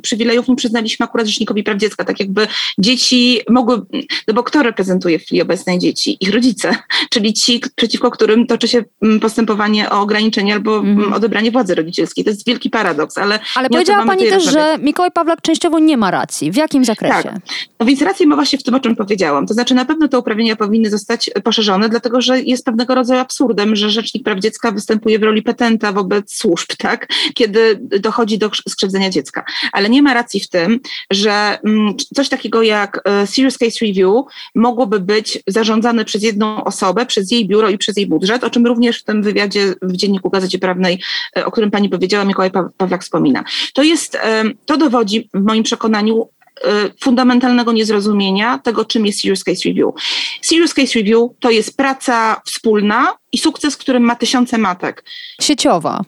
przywilejów 0.00 0.48
nie 0.48 0.56
przyznaliśmy 0.56 1.04
akurat 1.04 1.26
Rzecznikowi 1.26 1.62
Praw 1.62 1.78
Dziecka, 1.78 2.04
tak 2.04 2.20
jakby 2.20 2.46
dzieci 2.78 3.40
mogły, 3.48 3.82
no 4.28 4.34
bo 4.34 4.42
kto 4.42 4.62
reprezentuje 4.62 5.18
w 5.18 5.22
chwili 5.22 5.42
obecnej 5.42 5.78
dzieci? 5.78 6.16
Ich 6.20 6.34
rodzice, 6.34 6.76
czyli 7.12 7.32
ci, 7.32 7.60
przeciwko 7.76 8.10
którym 8.10 8.46
toczy 8.46 8.68
się 8.68 8.84
postępowanie 9.20 9.90
o 9.90 10.00
ograniczenie 10.00 10.54
albo 10.54 10.78
mm 10.78 10.96
-hmm. 10.96 11.14
odebranie 11.14 11.50
władzy 11.50 11.74
rodzicielskiej. 11.74 12.24
To 12.24 12.30
jest 12.30 12.46
wielki 12.46 12.70
paradoks, 12.70 13.03
ale 13.16 13.38
ale 13.54 13.68
powiedziała 13.68 14.06
Pani 14.06 14.28
też, 14.28 14.44
że 14.44 14.78
Mikołaj 14.78 15.10
Pawlak 15.10 15.40
częściowo 15.42 15.78
nie 15.78 15.96
ma 15.96 16.10
racji. 16.10 16.50
W 16.52 16.56
jakim 16.56 16.84
zakresie? 16.84 17.22
Tak. 17.22 17.34
No 17.80 17.86
więc 17.86 18.02
rację 18.02 18.26
ma 18.26 18.34
właśnie 18.34 18.58
w 18.58 18.62
tym, 18.62 18.74
o 18.74 18.80
czym 18.80 18.96
powiedziałam. 18.96 19.46
To 19.46 19.54
znaczy 19.54 19.74
na 19.74 19.84
pewno 19.84 20.08
te 20.08 20.18
uprawnienia 20.18 20.56
powinny 20.56 20.90
zostać 20.90 21.30
poszerzone, 21.44 21.88
dlatego 21.88 22.20
że 22.20 22.40
jest 22.40 22.64
pewnego 22.64 22.94
rodzaju 22.94 23.20
absurdem, 23.20 23.76
że 23.76 23.90
Rzecznik 23.90 24.24
Praw 24.24 24.38
Dziecka 24.38 24.72
występuje 24.72 25.18
w 25.18 25.22
roli 25.22 25.42
petenta 25.42 25.92
wobec 25.92 26.34
służb, 26.34 26.68
tak? 26.78 27.08
kiedy 27.34 27.80
dochodzi 28.00 28.38
do 28.38 28.50
skrzywdzenia 28.68 29.10
dziecka. 29.10 29.44
Ale 29.72 29.90
nie 29.90 30.02
ma 30.02 30.14
racji 30.14 30.40
w 30.40 30.48
tym, 30.48 30.80
że 31.10 31.58
mm, 31.64 31.94
coś 32.14 32.28
takiego 32.28 32.62
jak 32.62 33.00
e, 33.04 33.26
Serious 33.26 33.58
Case 33.58 33.86
Review 33.86 34.24
mogłoby 34.54 35.00
być 35.00 35.42
zarządzane 35.46 36.04
przez 36.04 36.22
jedną 36.22 36.64
osobę, 36.64 37.06
przez 37.06 37.30
jej 37.30 37.48
biuro 37.48 37.70
i 37.70 37.78
przez 37.78 37.96
jej 37.96 38.06
budżet, 38.06 38.44
o 38.44 38.50
czym 38.50 38.66
również 38.66 39.00
w 39.00 39.04
tym 39.04 39.22
wywiadzie 39.22 39.74
w 39.82 39.96
Dzienniku 39.96 40.30
Gazecie 40.30 40.58
Prawnej, 40.58 41.00
e, 41.36 41.46
o 41.46 41.50
którym 41.50 41.70
pani 41.70 41.88
powiedziała, 41.88 42.24
Mikołaj 42.24 42.50
Pawlak 42.76 42.93
wspomina. 43.02 43.44
To 43.74 43.82
jest, 43.82 44.18
to 44.66 44.76
dowodzi 44.76 45.28
w 45.34 45.42
moim 45.42 45.62
przekonaniu 45.62 46.28
e, 46.64 46.90
fundamentalnego 47.00 47.72
niezrozumienia 47.72 48.58
tego, 48.58 48.84
czym 48.84 49.06
jest 49.06 49.20
Serious 49.20 49.44
Case 49.44 49.68
Review. 49.68 49.94
Serious 50.42 50.74
Case 50.74 50.98
Review 50.98 51.30
to 51.40 51.50
jest 51.50 51.76
praca 51.76 52.40
wspólna 52.46 53.16
i 53.32 53.38
sukces, 53.38 53.76
którym 53.76 54.02
ma 54.02 54.16
tysiące 54.16 54.58
matek. 54.58 55.04
Sieciowa. 55.40 56.00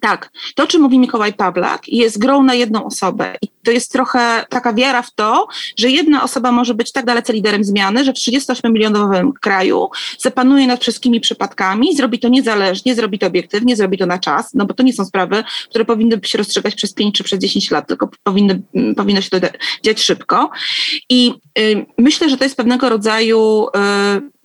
Tak, 0.00 0.30
to, 0.54 0.66
czym 0.66 0.82
mówi 0.82 0.98
Mikołaj 0.98 1.32
Pawlak, 1.32 1.88
jest 1.88 2.18
grą 2.18 2.42
na 2.42 2.54
jedną 2.54 2.84
osobę. 2.84 3.36
I 3.42 3.48
to 3.64 3.70
jest 3.70 3.92
trochę 3.92 4.46
taka 4.48 4.74
wiara 4.74 5.02
w 5.02 5.14
to, 5.14 5.48
że 5.76 5.90
jedna 5.90 6.22
osoba 6.22 6.52
może 6.52 6.74
być 6.74 6.92
tak 6.92 7.04
dalece 7.04 7.32
liderem 7.32 7.64
zmiany, 7.64 8.04
że 8.04 8.12
w 8.12 8.16
38-milionowym 8.16 9.32
kraju 9.40 9.88
zapanuje 10.18 10.66
nad 10.66 10.80
wszystkimi 10.80 11.20
przypadkami, 11.20 11.96
zrobi 11.96 12.18
to 12.18 12.28
niezależnie, 12.28 12.94
zrobi 12.94 13.18
to 13.18 13.26
obiektywnie, 13.26 13.76
zrobi 13.76 13.98
to 13.98 14.06
na 14.06 14.18
czas, 14.18 14.54
no 14.54 14.66
bo 14.66 14.74
to 14.74 14.82
nie 14.82 14.92
są 14.92 15.04
sprawy, 15.04 15.44
które 15.70 15.84
powinny 15.84 16.20
się 16.24 16.38
rozstrzygać 16.38 16.74
przez 16.74 16.94
5 16.94 17.16
czy 17.16 17.24
przez 17.24 17.38
10 17.38 17.70
lat, 17.70 17.88
tylko 17.88 18.08
powinny, 18.22 18.62
powinno 18.96 19.20
się 19.20 19.30
to 19.30 19.48
dziać 19.82 20.02
szybko. 20.02 20.50
I 21.08 21.34
y, 21.58 21.86
myślę, 21.98 22.30
że 22.30 22.36
to 22.36 22.44
jest 22.44 22.56
pewnego 22.56 22.88
rodzaju 22.88 23.66
y, 23.66 24.37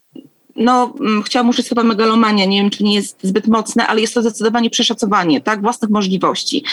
no, 0.55 0.93
mm, 0.99 1.23
chciałam 1.23 1.49
użyć 1.49 1.67
słowa 1.67 1.83
megalomania, 1.83 2.45
nie 2.45 2.61
wiem, 2.61 2.69
czy 2.69 2.83
nie 2.83 2.95
jest 2.95 3.17
zbyt 3.21 3.47
mocne, 3.47 3.87
ale 3.87 4.01
jest 4.01 4.13
to 4.13 4.21
zdecydowanie 4.21 4.69
przeszacowanie, 4.69 5.41
tak, 5.41 5.61
własnych 5.61 5.91
możliwości. 5.91 6.63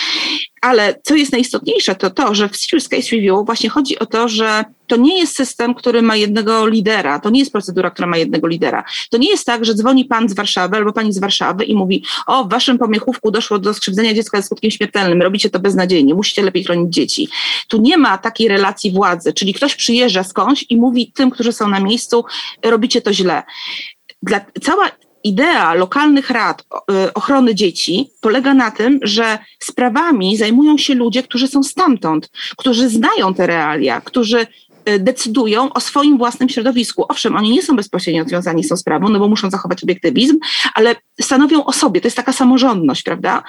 Ale 0.61 1.01
co 1.03 1.15
jest 1.15 1.33
najistotniejsze, 1.33 1.95
to 1.95 2.11
to, 2.11 2.35
że 2.35 2.49
w 2.49 2.57
Serious 2.57 2.89
Case 2.89 3.17
Review 3.17 3.47
właśnie 3.47 3.71
chodzi 3.71 3.99
o 3.99 4.07
to, 4.07 4.29
że 4.29 4.65
to 4.87 4.97
nie 4.97 5.19
jest 5.19 5.37
system, 5.37 5.75
który 5.75 6.03
ma 6.03 6.17
jednego 6.17 6.67
lidera, 6.67 7.21
to 7.21 7.31
nie 7.31 7.41
jest 7.41 7.53
procedura, 7.53 7.91
która 7.91 8.09
ma 8.09 8.17
jednego 8.17 8.47
lidera. 8.47 8.85
To 9.11 9.19
nie 9.19 9.31
jest 9.31 9.47
tak, 9.47 9.65
że 9.65 9.75
dzwoni 9.75 10.05
pan 10.05 10.29
z 10.29 10.35
Warszawy 10.35 10.77
albo 10.77 10.93
pani 10.93 11.13
z 11.13 11.19
Warszawy 11.19 11.65
i 11.65 11.75
mówi, 11.75 12.05
o, 12.27 12.45
w 12.45 12.51
waszym 12.51 12.79
pomiechówku 12.79 13.31
doszło 13.31 13.59
do 13.59 13.75
skrzywdzenia 13.75 14.15
dziecka 14.15 14.39
ze 14.41 14.47
skutkiem 14.47 14.71
śmiertelnym, 14.71 15.23
robicie 15.23 15.51
to 15.51 15.59
beznadziejnie, 15.59 16.15
musicie 16.15 16.43
lepiej 16.43 16.65
chronić 16.65 16.95
dzieci. 16.95 17.29
Tu 17.69 17.81
nie 17.81 17.99
ma 17.99 18.19
takiej 18.19 18.49
relacji 18.49 18.93
władzy, 18.93 19.33
czyli 19.33 19.55
ktoś 19.55 19.75
przyjeżdża 19.75 20.25
skądś 20.25 20.65
i 20.71 20.77
mówi 20.77 21.13
tym, 21.13 21.31
którzy 21.31 21.53
są 21.53 21.69
na 21.69 21.81
miejscu, 21.81 22.25
robicie 22.65 23.01
to 23.01 23.13
źle. 23.13 23.43
Dla, 24.23 24.41
cała 24.63 24.91
idea 25.25 25.75
lokalnych 25.75 26.31
rad 26.31 26.63
y, 26.63 27.13
ochrony 27.15 27.55
dzieci 27.55 28.11
polega 28.21 28.55
na 28.55 28.71
tym, 28.71 29.01
że 29.03 29.39
sprawami 29.59 30.37
zajmują 30.37 30.79
się 30.79 30.95
ludzie, 30.95 31.23
którzy 31.23 31.49
są 31.49 31.63
stamtąd, 31.63 32.31
którzy 32.57 32.89
znają 32.89 33.35
te 33.35 33.47
realia, 33.47 34.01
którzy 34.01 34.47
decydują 34.99 35.73
o 35.73 35.81
swoim 35.81 36.19
własnym 36.19 36.49
środowisku. 36.49 37.05
Owszem, 37.09 37.37
oni 37.37 37.51
nie 37.51 37.63
są 37.63 37.77
bezpośrednio 37.77 38.25
związani 38.25 38.65
z 38.65 38.69
tą 38.69 38.77
sprawą, 38.77 39.09
no 39.09 39.19
bo 39.19 39.29
muszą 39.29 39.51
zachować 39.51 39.83
obiektywizm, 39.83 40.39
ale 40.75 40.97
stanowią 41.21 41.65
o 41.65 41.73
sobie, 41.73 42.01
to 42.01 42.07
jest 42.07 42.17
taka 42.17 42.33
samorządność, 42.33 43.03
prawda? 43.03 43.43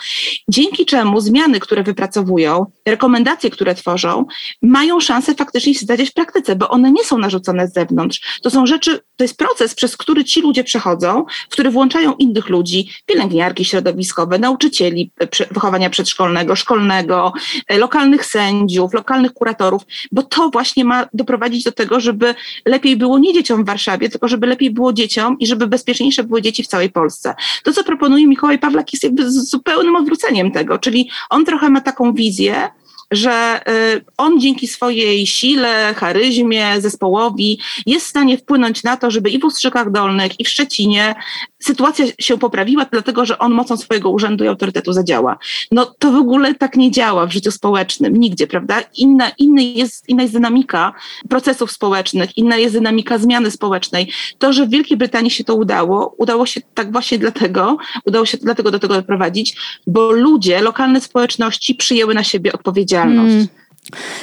Dzięki 0.49 0.86
czemu 0.86 1.21
zmiany, 1.21 1.60
które 1.60 1.84
wypracowują, 1.84 2.65
rekomendacje, 2.86 3.49
które 3.49 3.75
tworzą, 3.75 4.25
mają 4.62 4.99
szansę 4.99 5.36
faktycznie 5.36 5.73
się 5.73 5.80
zdarzyć 5.80 6.10
w 6.10 6.13
praktyce, 6.13 6.56
bo 6.56 6.69
one 6.69 6.91
nie 6.91 7.04
są 7.04 7.17
narzucone 7.17 7.67
z 7.67 7.73
zewnątrz. 7.73 8.39
To 8.43 8.49
są 8.49 8.65
rzeczy, 8.65 8.99
to 9.15 9.23
jest 9.23 9.38
proces, 9.38 9.75
przez 9.75 9.97
który 9.97 10.23
ci 10.23 10.41
ludzie 10.41 10.63
przechodzą, 10.63 11.25
w 11.49 11.54
który 11.54 11.69
włączają 11.71 12.13
innych 12.13 12.49
ludzi, 12.49 12.89
pielęgniarki 13.06 13.65
środowiskowe, 13.65 14.39
nauczycieli 14.39 15.12
wychowania 15.51 15.89
przedszkolnego, 15.89 16.56
szkolnego, 16.56 17.34
e, 17.67 17.77
lokalnych 17.77 18.25
sędziów, 18.25 18.93
lokalnych 18.93 19.34
kuratorów, 19.34 19.82
bo 20.12 20.23
to 20.23 20.49
właśnie 20.49 20.86
ma 20.86 21.08
doprowadzić 21.32 21.63
do 21.63 21.72
tego, 21.72 22.00
żeby 22.00 22.36
lepiej 22.65 22.98
było 22.98 23.20
nie 23.20 23.34
dzieciom 23.34 23.63
w 23.63 23.65
Warszawie, 23.65 24.10
tylko 24.10 24.28
żeby 24.28 24.48
lepiej 24.48 24.72
było 24.72 24.94
dzieciom 24.94 25.39
i 25.39 25.48
żeby 25.48 25.67
bezpieczniejsze 25.67 26.24
były 26.24 26.41
dzieci 26.41 26.63
w 26.63 26.67
całej 26.67 26.89
Polsce. 26.89 27.36
To, 27.63 27.74
co 27.74 27.84
proponuje 27.84 28.28
Mikołaj 28.28 28.60
Pawlak, 28.60 28.94
jest 28.94 29.04
jakby 29.04 29.32
zupełnym 29.32 29.96
odwróceniem 29.96 30.52
tego, 30.52 30.80
czyli 30.80 31.10
on 31.30 31.46
trochę 31.46 31.70
ma 31.70 31.82
taką 31.82 32.13
wizję, 32.13 32.70
że 33.12 33.62
y, 33.95 34.06
on 34.17 34.39
dzięki 34.39 34.67
swojej 34.67 35.28
sile, 35.28 35.93
charyzmie, 35.93 36.82
zespołowi 36.82 37.60
jest 37.86 38.06
w 38.06 38.10
stanie 38.10 38.38
wpłynąć 38.38 38.84
na 38.84 38.97
to, 38.97 39.12
żeby 39.12 39.30
i 39.30 39.39
w 39.39 39.45
Ustrzykach 39.45 39.91
Dolnych, 39.91 40.39
i 40.39 40.45
w 40.45 40.50
Szczecinie 40.50 41.15
sytuacja 41.60 42.06
się 42.19 42.38
poprawiła, 42.38 42.86
dlatego 42.91 43.26
że 43.26 43.39
on 43.39 43.52
mocą 43.52 43.78
swojego 43.78 44.10
urzędu 44.10 44.43
i 44.43 44.47
autorytetu 44.47 44.93
zadziała. 44.93 45.38
No 45.71 45.86
to 46.00 46.12
w 46.12 46.15
ogóle 46.15 46.56
tak 46.56 46.76
nie 46.76 46.91
działa 46.91 47.26
w 47.26 47.32
życiu 47.32 47.52
społecznym, 47.52 48.17
nigdzie, 48.17 48.47
prawda? 48.47 48.82
Inna, 48.97 49.32
inny 49.38 49.63
jest, 49.63 50.10
inna 50.10 50.21
jest 50.21 50.34
dynamika 50.34 50.93
procesów 51.30 51.71
społecznych, 51.71 52.38
inna 52.38 52.58
jest 52.58 52.76
dynamika 52.76 53.17
zmiany 53.17 53.52
społecznej. 53.52 54.12
To, 54.39 54.54
że 54.54 54.65
w 54.65 54.69
Wielkiej 54.69 54.97
Brytanii 54.97 55.32
się 55.32 55.43
to 55.43 55.56
udało, 55.56 56.15
udało 56.17 56.45
się 56.45 56.62
tak 56.74 56.91
właśnie 56.91 57.17
dlatego, 57.17 57.78
udało 58.06 58.26
się 58.26 58.38
dlatego 58.38 58.71
do 58.71 58.80
tego 58.80 58.93
doprowadzić, 58.93 59.56
bo 59.88 60.12
ludzie, 60.12 60.62
lokalne 60.62 61.02
społeczności 61.02 61.76
przyjęły 61.76 62.13
na 62.13 62.24
siebie 62.24 62.54
odpowiedzialność. 62.54 63.01
Hmm. 63.04 63.48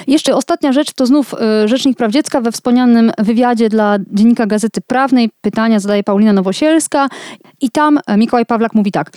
Jeszcze 0.07 0.37
ostatnia 0.37 0.73
rzecz 0.73 0.93
to 0.93 1.07
znów 1.07 1.35
y, 1.65 1.69
Rzecznik 1.69 1.99
Praw 1.99 2.13
Dziecka 2.13 2.41
we 2.41 2.53
wspomnianym 2.53 3.13
wywiadzie 3.19 3.69
dla 3.69 3.97
Dziennika 4.13 4.47
Gazety 4.47 4.81
Prawnej. 4.81 5.31
Pytania 5.41 5.81
zadaje 5.81 6.03
Paulina 6.03 6.33
Nowosielska 6.33 7.09
i 7.61 7.71
tam 7.71 8.01
e, 8.07 8.17
Mikołaj 8.17 8.47
Pawlak 8.47 8.75
mówi 8.75 8.93
tak. 8.93 9.11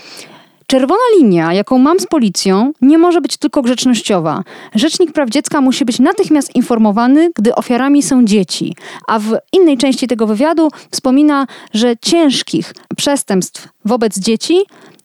Czerwona 0.68 1.02
linia, 1.18 1.54
jaką 1.54 1.78
mam 1.78 2.00
z 2.00 2.08
policją, 2.08 2.72
nie 2.82 2.98
może 2.98 3.22
być 3.22 3.38
tylko 3.38 3.62
grzecznościowa. 3.62 4.44
Rzecznik 4.76 5.12
Praw 5.12 5.30
Dziecka 5.30 5.62
musi 5.62 5.86
być 5.86 6.00
natychmiast 6.00 6.56
informowany, 6.56 7.32
gdy 7.36 7.56
ofiarami 7.56 8.04
są 8.04 8.26
dzieci. 8.26 8.76
A 9.08 9.20
w 9.20 9.38
innej 9.54 9.78
części 9.78 10.08
tego 10.08 10.28
wywiadu 10.28 10.70
wspomina, 10.92 11.48
że 11.74 11.98
ciężkich 12.02 12.74
przestępstw 12.98 13.68
wobec 13.86 14.20
dzieci 14.20 14.58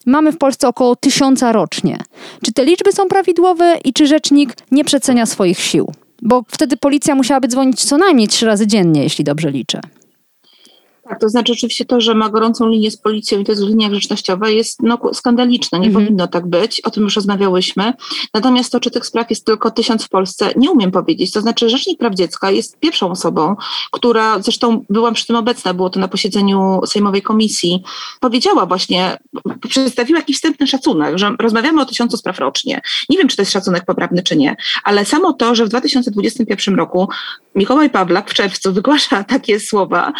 mamy 0.06 0.32
w 0.32 0.38
Polsce 0.38 0.68
około 0.68 0.96
tysiąca 0.96 1.52
rocznie. 1.52 1.98
Czy 2.44 2.52
te 2.52 2.64
liczby 2.64 2.92
są 2.92 3.08
prawidłowe 3.08 3.76
i 3.84 3.92
czy 3.92 4.06
rzecznik 4.06 4.56
nie 4.70 4.84
przecenia 4.84 5.26
swoich 5.26 5.60
sił? 5.60 5.92
Bo 6.22 6.44
wtedy 6.48 6.76
policja 6.76 7.14
musiałaby 7.14 7.48
dzwonić 7.48 7.84
co 7.84 7.98
najmniej 7.98 8.28
trzy 8.28 8.46
razy 8.46 8.66
dziennie, 8.66 9.02
jeśli 9.02 9.24
dobrze 9.24 9.50
liczę. 9.50 9.80
Tak, 11.08 11.20
to 11.20 11.28
znaczy 11.28 11.52
oczywiście 11.52 11.84
to, 11.84 12.00
że 12.00 12.14
ma 12.14 12.28
gorącą 12.28 12.68
linię 12.68 12.90
z 12.90 12.96
policją 12.96 13.40
i 13.40 13.44
to 13.44 13.52
jest 13.52 13.62
linia 13.62 13.88
grzecznościowa 13.88 14.48
jest 14.48 14.82
no, 14.82 14.98
skandaliczne, 15.12 15.78
nie 15.78 15.86
mhm. 15.86 16.04
powinno 16.04 16.28
tak 16.28 16.46
być, 16.46 16.80
o 16.80 16.90
tym 16.90 17.02
już 17.02 17.16
rozmawiałyśmy. 17.16 17.92
Natomiast 18.34 18.72
to, 18.72 18.80
czy 18.80 18.90
tych 18.90 19.06
spraw 19.06 19.30
jest 19.30 19.44
tylko 19.44 19.70
tysiąc 19.70 20.04
w 20.04 20.08
Polsce, 20.08 20.52
nie 20.56 20.70
umiem 20.70 20.90
powiedzieć. 20.90 21.32
To 21.32 21.40
znaczy 21.40 21.68
Rzecznik 21.68 21.98
Praw 21.98 22.14
Dziecka 22.14 22.50
jest 22.50 22.78
pierwszą 22.78 23.10
osobą, 23.10 23.56
która, 23.90 24.42
zresztą 24.42 24.84
byłam 24.90 25.14
przy 25.14 25.26
tym 25.26 25.36
obecna, 25.36 25.74
było 25.74 25.90
to 25.90 26.00
na 26.00 26.08
posiedzeniu 26.08 26.80
Sejmowej 26.86 27.22
Komisji, 27.22 27.82
powiedziała 28.20 28.66
właśnie, 28.66 29.18
przedstawiła 29.68 30.18
jakiś 30.18 30.36
wstępny 30.36 30.66
szacunek, 30.66 31.18
że 31.18 31.36
rozmawiamy 31.38 31.82
o 31.82 31.86
tysiącu 31.86 32.16
spraw 32.16 32.38
rocznie. 32.38 32.80
Nie 33.08 33.18
wiem, 33.18 33.28
czy 33.28 33.36
to 33.36 33.42
jest 33.42 33.52
szacunek 33.52 33.84
poprawny, 33.84 34.22
czy 34.22 34.36
nie, 34.36 34.56
ale 34.84 35.04
samo 35.04 35.32
to, 35.32 35.54
że 35.54 35.64
w 35.64 35.68
2021 35.68 36.74
roku 36.74 37.08
Mikołaj 37.56 37.90
Pawlak 37.90 38.30
w 38.30 38.34
czerwcu 38.34 38.72
wygłasza 38.72 39.24
takie 39.34 39.60
słowa 39.60 40.12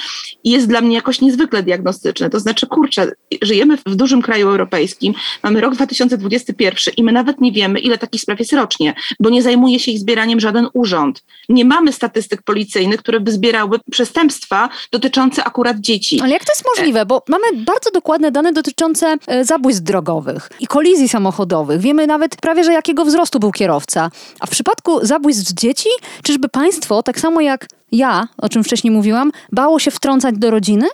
i 0.44 0.50
jest 0.50 0.68
dla 0.68 0.80
mnie 0.80 0.94
jakoś 0.94 1.20
niezwykle 1.20 1.62
diagnostyczne. 1.62 2.30
To 2.30 2.40
znaczy, 2.40 2.66
kurczę, 2.66 3.12
żyjemy 3.42 3.76
w 3.86 3.96
dużym 3.96 4.22
kraju 4.22 4.48
europejskim, 4.48 5.14
mamy 5.42 5.60
rok 5.60 5.74
2021 5.74 6.94
i 6.96 7.02
my 7.02 7.12
nawet 7.12 7.40
nie 7.40 7.52
wiemy, 7.52 7.80
ile 7.80 7.98
takich 7.98 8.20
spraw 8.20 8.38
jest 8.38 8.52
rocznie, 8.52 8.94
bo 9.20 9.30
nie 9.30 9.42
zajmuje 9.42 9.78
się 9.78 9.90
ich 9.90 9.98
zbieraniem 9.98 10.40
żaden 10.40 10.68
urząd. 10.74 11.24
Nie 11.48 11.64
mamy 11.64 11.92
statystyk 11.92 12.42
policyjnych, 12.42 13.00
które 13.00 13.20
by 13.20 13.32
zbierały 13.32 13.78
przestępstwa 13.90 14.68
dotyczące 14.92 15.44
akurat 15.44 15.80
dzieci. 15.80 16.20
Ale 16.22 16.32
jak 16.32 16.44
to 16.44 16.52
jest 16.52 16.64
możliwe? 16.76 17.06
Bo 17.06 17.22
mamy 17.28 17.64
bardzo 17.64 17.90
dokładne 17.90 18.30
dane 18.30 18.52
dotyczące 18.52 19.16
e, 19.26 19.44
zabójstw 19.44 19.82
drogowych 19.82 20.50
i 20.60 20.66
kolizji 20.66 21.08
samochodowych. 21.08 21.80
Wiemy 21.80 22.06
nawet 22.06 22.36
prawie, 22.36 22.64
że 22.64 22.72
jakiego 22.72 23.04
wzrostu 23.04 23.40
był 23.40 23.52
kierowca. 23.52 24.10
A 24.40 24.46
w 24.46 24.50
przypadku 24.50 25.06
zabójstw 25.06 25.52
dzieci, 25.52 25.88
czyżby 26.22 26.48
państwo, 26.48 27.02
tak 27.02 27.20
samo 27.20 27.25
jak 27.40 27.66
ja, 27.92 28.28
o 28.38 28.48
czym 28.48 28.64
wcześniej 28.64 28.90
mówiłam, 28.90 29.32
bało 29.52 29.78
się 29.78 29.90
wtrącać 29.90 30.38
do 30.38 30.50
rodziny? 30.50 30.86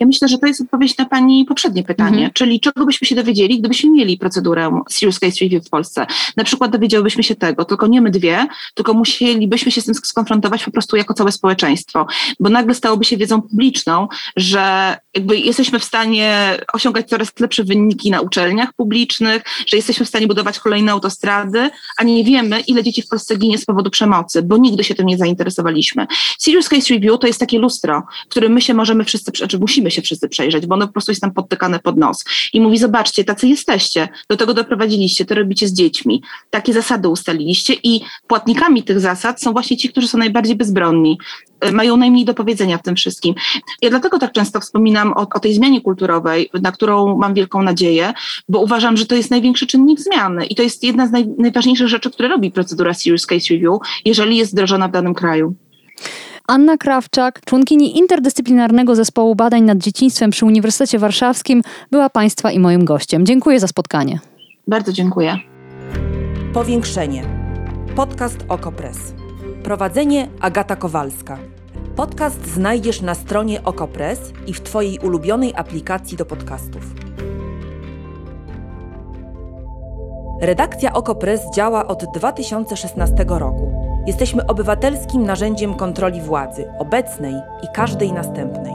Ja 0.00 0.06
myślę, 0.06 0.28
że 0.28 0.38
to 0.38 0.46
jest 0.46 0.60
odpowiedź 0.60 0.96
na 0.96 1.04
Pani 1.04 1.44
poprzednie 1.44 1.82
pytanie, 1.82 2.16
mhm. 2.16 2.32
czyli 2.32 2.60
czego 2.60 2.86
byśmy 2.86 3.06
się 3.06 3.14
dowiedzieli, 3.14 3.58
gdybyśmy 3.58 3.90
mieli 3.90 4.18
procedurę 4.18 4.80
Serious 4.88 5.18
Case 5.18 5.36
Review 5.40 5.66
w 5.66 5.70
Polsce. 5.70 6.06
Na 6.36 6.44
przykład 6.44 6.72
dowiedziałybyśmy 6.72 7.22
się 7.22 7.34
tego, 7.34 7.64
tylko 7.64 7.86
nie 7.86 8.00
my 8.00 8.10
dwie, 8.10 8.46
tylko 8.74 8.94
musielibyśmy 8.94 9.72
się 9.72 9.80
z 9.80 9.84
tym 9.84 9.94
skonfrontować 9.94 10.64
po 10.64 10.70
prostu 10.70 10.96
jako 10.96 11.14
całe 11.14 11.32
społeczeństwo, 11.32 12.06
bo 12.40 12.50
nagle 12.50 12.74
stałoby 12.74 13.04
się 13.04 13.16
wiedzą 13.16 13.42
publiczną, 13.42 14.08
że 14.36 14.96
jakby 15.14 15.38
jesteśmy 15.38 15.78
w 15.78 15.84
stanie 15.84 16.56
osiągać 16.72 17.08
coraz 17.08 17.40
lepsze 17.40 17.64
wyniki 17.64 18.10
na 18.10 18.20
uczelniach 18.20 18.72
publicznych, 18.72 19.42
że 19.66 19.76
jesteśmy 19.76 20.06
w 20.06 20.08
stanie 20.08 20.26
budować 20.26 20.58
kolejne 20.58 20.92
autostrady, 20.92 21.70
a 21.96 22.04
nie 22.04 22.24
wiemy, 22.24 22.60
ile 22.60 22.82
dzieci 22.82 23.02
w 23.02 23.08
Polsce 23.08 23.36
ginie 23.36 23.58
z 23.58 23.64
powodu 23.64 23.90
przemocy, 23.90 24.42
bo 24.42 24.56
nigdy 24.56 24.84
się 24.84 24.94
tym 24.94 25.06
nie 25.06 25.18
zainteresowaliśmy. 25.18 26.06
Serious 26.38 26.68
Case 26.68 26.94
Review 26.94 27.18
to 27.20 27.26
jest 27.26 27.40
takie 27.40 27.58
lustro, 27.58 28.02
w 28.26 28.30
którym 28.30 28.52
my 28.52 28.60
się 28.60 28.74
możemy 28.74 29.04
wszyscy 29.04 29.32
znaczy 29.48 29.58
musimy 29.58 29.90
się 29.90 30.02
wszyscy 30.02 30.28
przejrzeć, 30.28 30.66
bo 30.66 30.74
ono 30.74 30.86
po 30.86 30.92
prostu 30.92 31.10
jest 31.10 31.20
tam 31.20 31.32
podtykane 31.32 31.78
pod 31.78 31.96
nos. 31.96 32.24
I 32.52 32.60
mówi, 32.60 32.78
zobaczcie, 32.78 33.24
tacy 33.24 33.48
jesteście, 33.48 34.08
do 34.28 34.36
tego 34.36 34.54
doprowadziliście, 34.54 35.24
to 35.24 35.34
robicie 35.34 35.68
z 35.68 35.72
dziećmi, 35.72 36.22
takie 36.50 36.72
zasady 36.72 37.08
ustaliliście 37.08 37.74
i 37.82 38.00
płatnikami 38.26 38.82
tych 38.82 39.00
zasad 39.00 39.42
są 39.42 39.52
właśnie 39.52 39.76
ci, 39.76 39.88
którzy 39.88 40.08
są 40.08 40.18
najbardziej 40.18 40.56
bezbronni, 40.56 41.18
e, 41.60 41.72
mają 41.72 41.96
najmniej 41.96 42.24
do 42.24 42.34
powiedzenia 42.34 42.78
w 42.78 42.82
tym 42.82 42.96
wszystkim. 42.96 43.34
Ja 43.82 43.90
dlatego 43.90 44.18
tak 44.18 44.32
często 44.32 44.60
wspominam 44.60 45.12
o, 45.12 45.26
o 45.34 45.40
tej 45.40 45.54
zmianie 45.54 45.80
kulturowej, 45.80 46.50
na 46.62 46.72
którą 46.72 47.16
mam 47.16 47.34
wielką 47.34 47.62
nadzieję, 47.62 48.12
bo 48.48 48.60
uważam, 48.60 48.96
że 48.96 49.06
to 49.06 49.14
jest 49.14 49.30
największy 49.30 49.66
czynnik 49.66 50.00
zmiany 50.00 50.46
i 50.46 50.54
to 50.54 50.62
jest 50.62 50.84
jedna 50.84 51.06
z 51.06 51.10
naj, 51.10 51.26
najważniejszych 51.38 51.88
rzeczy, 51.88 52.10
które 52.10 52.28
robi 52.28 52.50
procedura 52.50 52.94
Serious 52.94 53.26
Case 53.26 53.54
Review, 53.54 53.78
jeżeli 54.04 54.36
jest 54.36 54.52
wdrożona 54.52 54.88
w 54.88 54.92
danym 54.92 55.14
kraju. 55.14 55.54
Anna 56.50 56.76
Krawczak, 56.76 57.40
członkini 57.44 57.98
interdyscyplinarnego 57.98 58.94
zespołu 58.94 59.34
badań 59.34 59.62
nad 59.62 59.78
dzieciństwem 59.78 60.30
przy 60.30 60.46
Uniwersytecie 60.46 60.98
Warszawskim, 60.98 61.62
była 61.90 62.10
Państwa 62.10 62.50
i 62.50 62.58
moim 62.58 62.84
gościem. 62.84 63.26
Dziękuję 63.26 63.60
za 63.60 63.66
spotkanie. 63.66 64.18
Bardzo 64.68 64.92
dziękuję. 64.92 65.36
Powiększenie. 66.54 67.24
Podcast 67.96 68.38
Okopres. 68.48 68.98
Prowadzenie 69.62 70.28
Agata 70.40 70.76
Kowalska. 70.76 71.38
Podcast 71.96 72.46
znajdziesz 72.46 73.00
na 73.00 73.14
stronie 73.14 73.64
Okopres 73.64 74.18
i 74.46 74.54
w 74.54 74.60
Twojej 74.60 74.98
ulubionej 74.98 75.52
aplikacji 75.56 76.16
do 76.16 76.24
podcastów. 76.24 76.82
Redakcja 80.40 80.92
Okopres 80.92 81.40
działa 81.54 81.86
od 81.86 82.04
2016 82.14 83.24
roku. 83.28 83.77
Jesteśmy 84.08 84.46
obywatelskim 84.46 85.24
narzędziem 85.24 85.74
kontroli 85.74 86.20
władzy, 86.20 86.72
obecnej 86.78 87.34
i 87.62 87.66
każdej 87.74 88.12
następnej. 88.12 88.72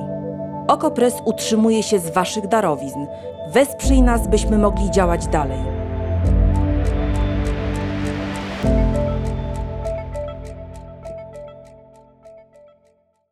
Okopres 0.68 1.14
utrzymuje 1.26 1.84
się 1.84 2.00
z 2.00 2.10
Waszych 2.10 2.48
darowizn. 2.48 3.06
Wesprzyj 3.50 4.02
nas, 4.02 4.28
byśmy 4.28 4.58
mogli 4.58 4.92
działać 4.92 5.28
dalej. 5.28 5.83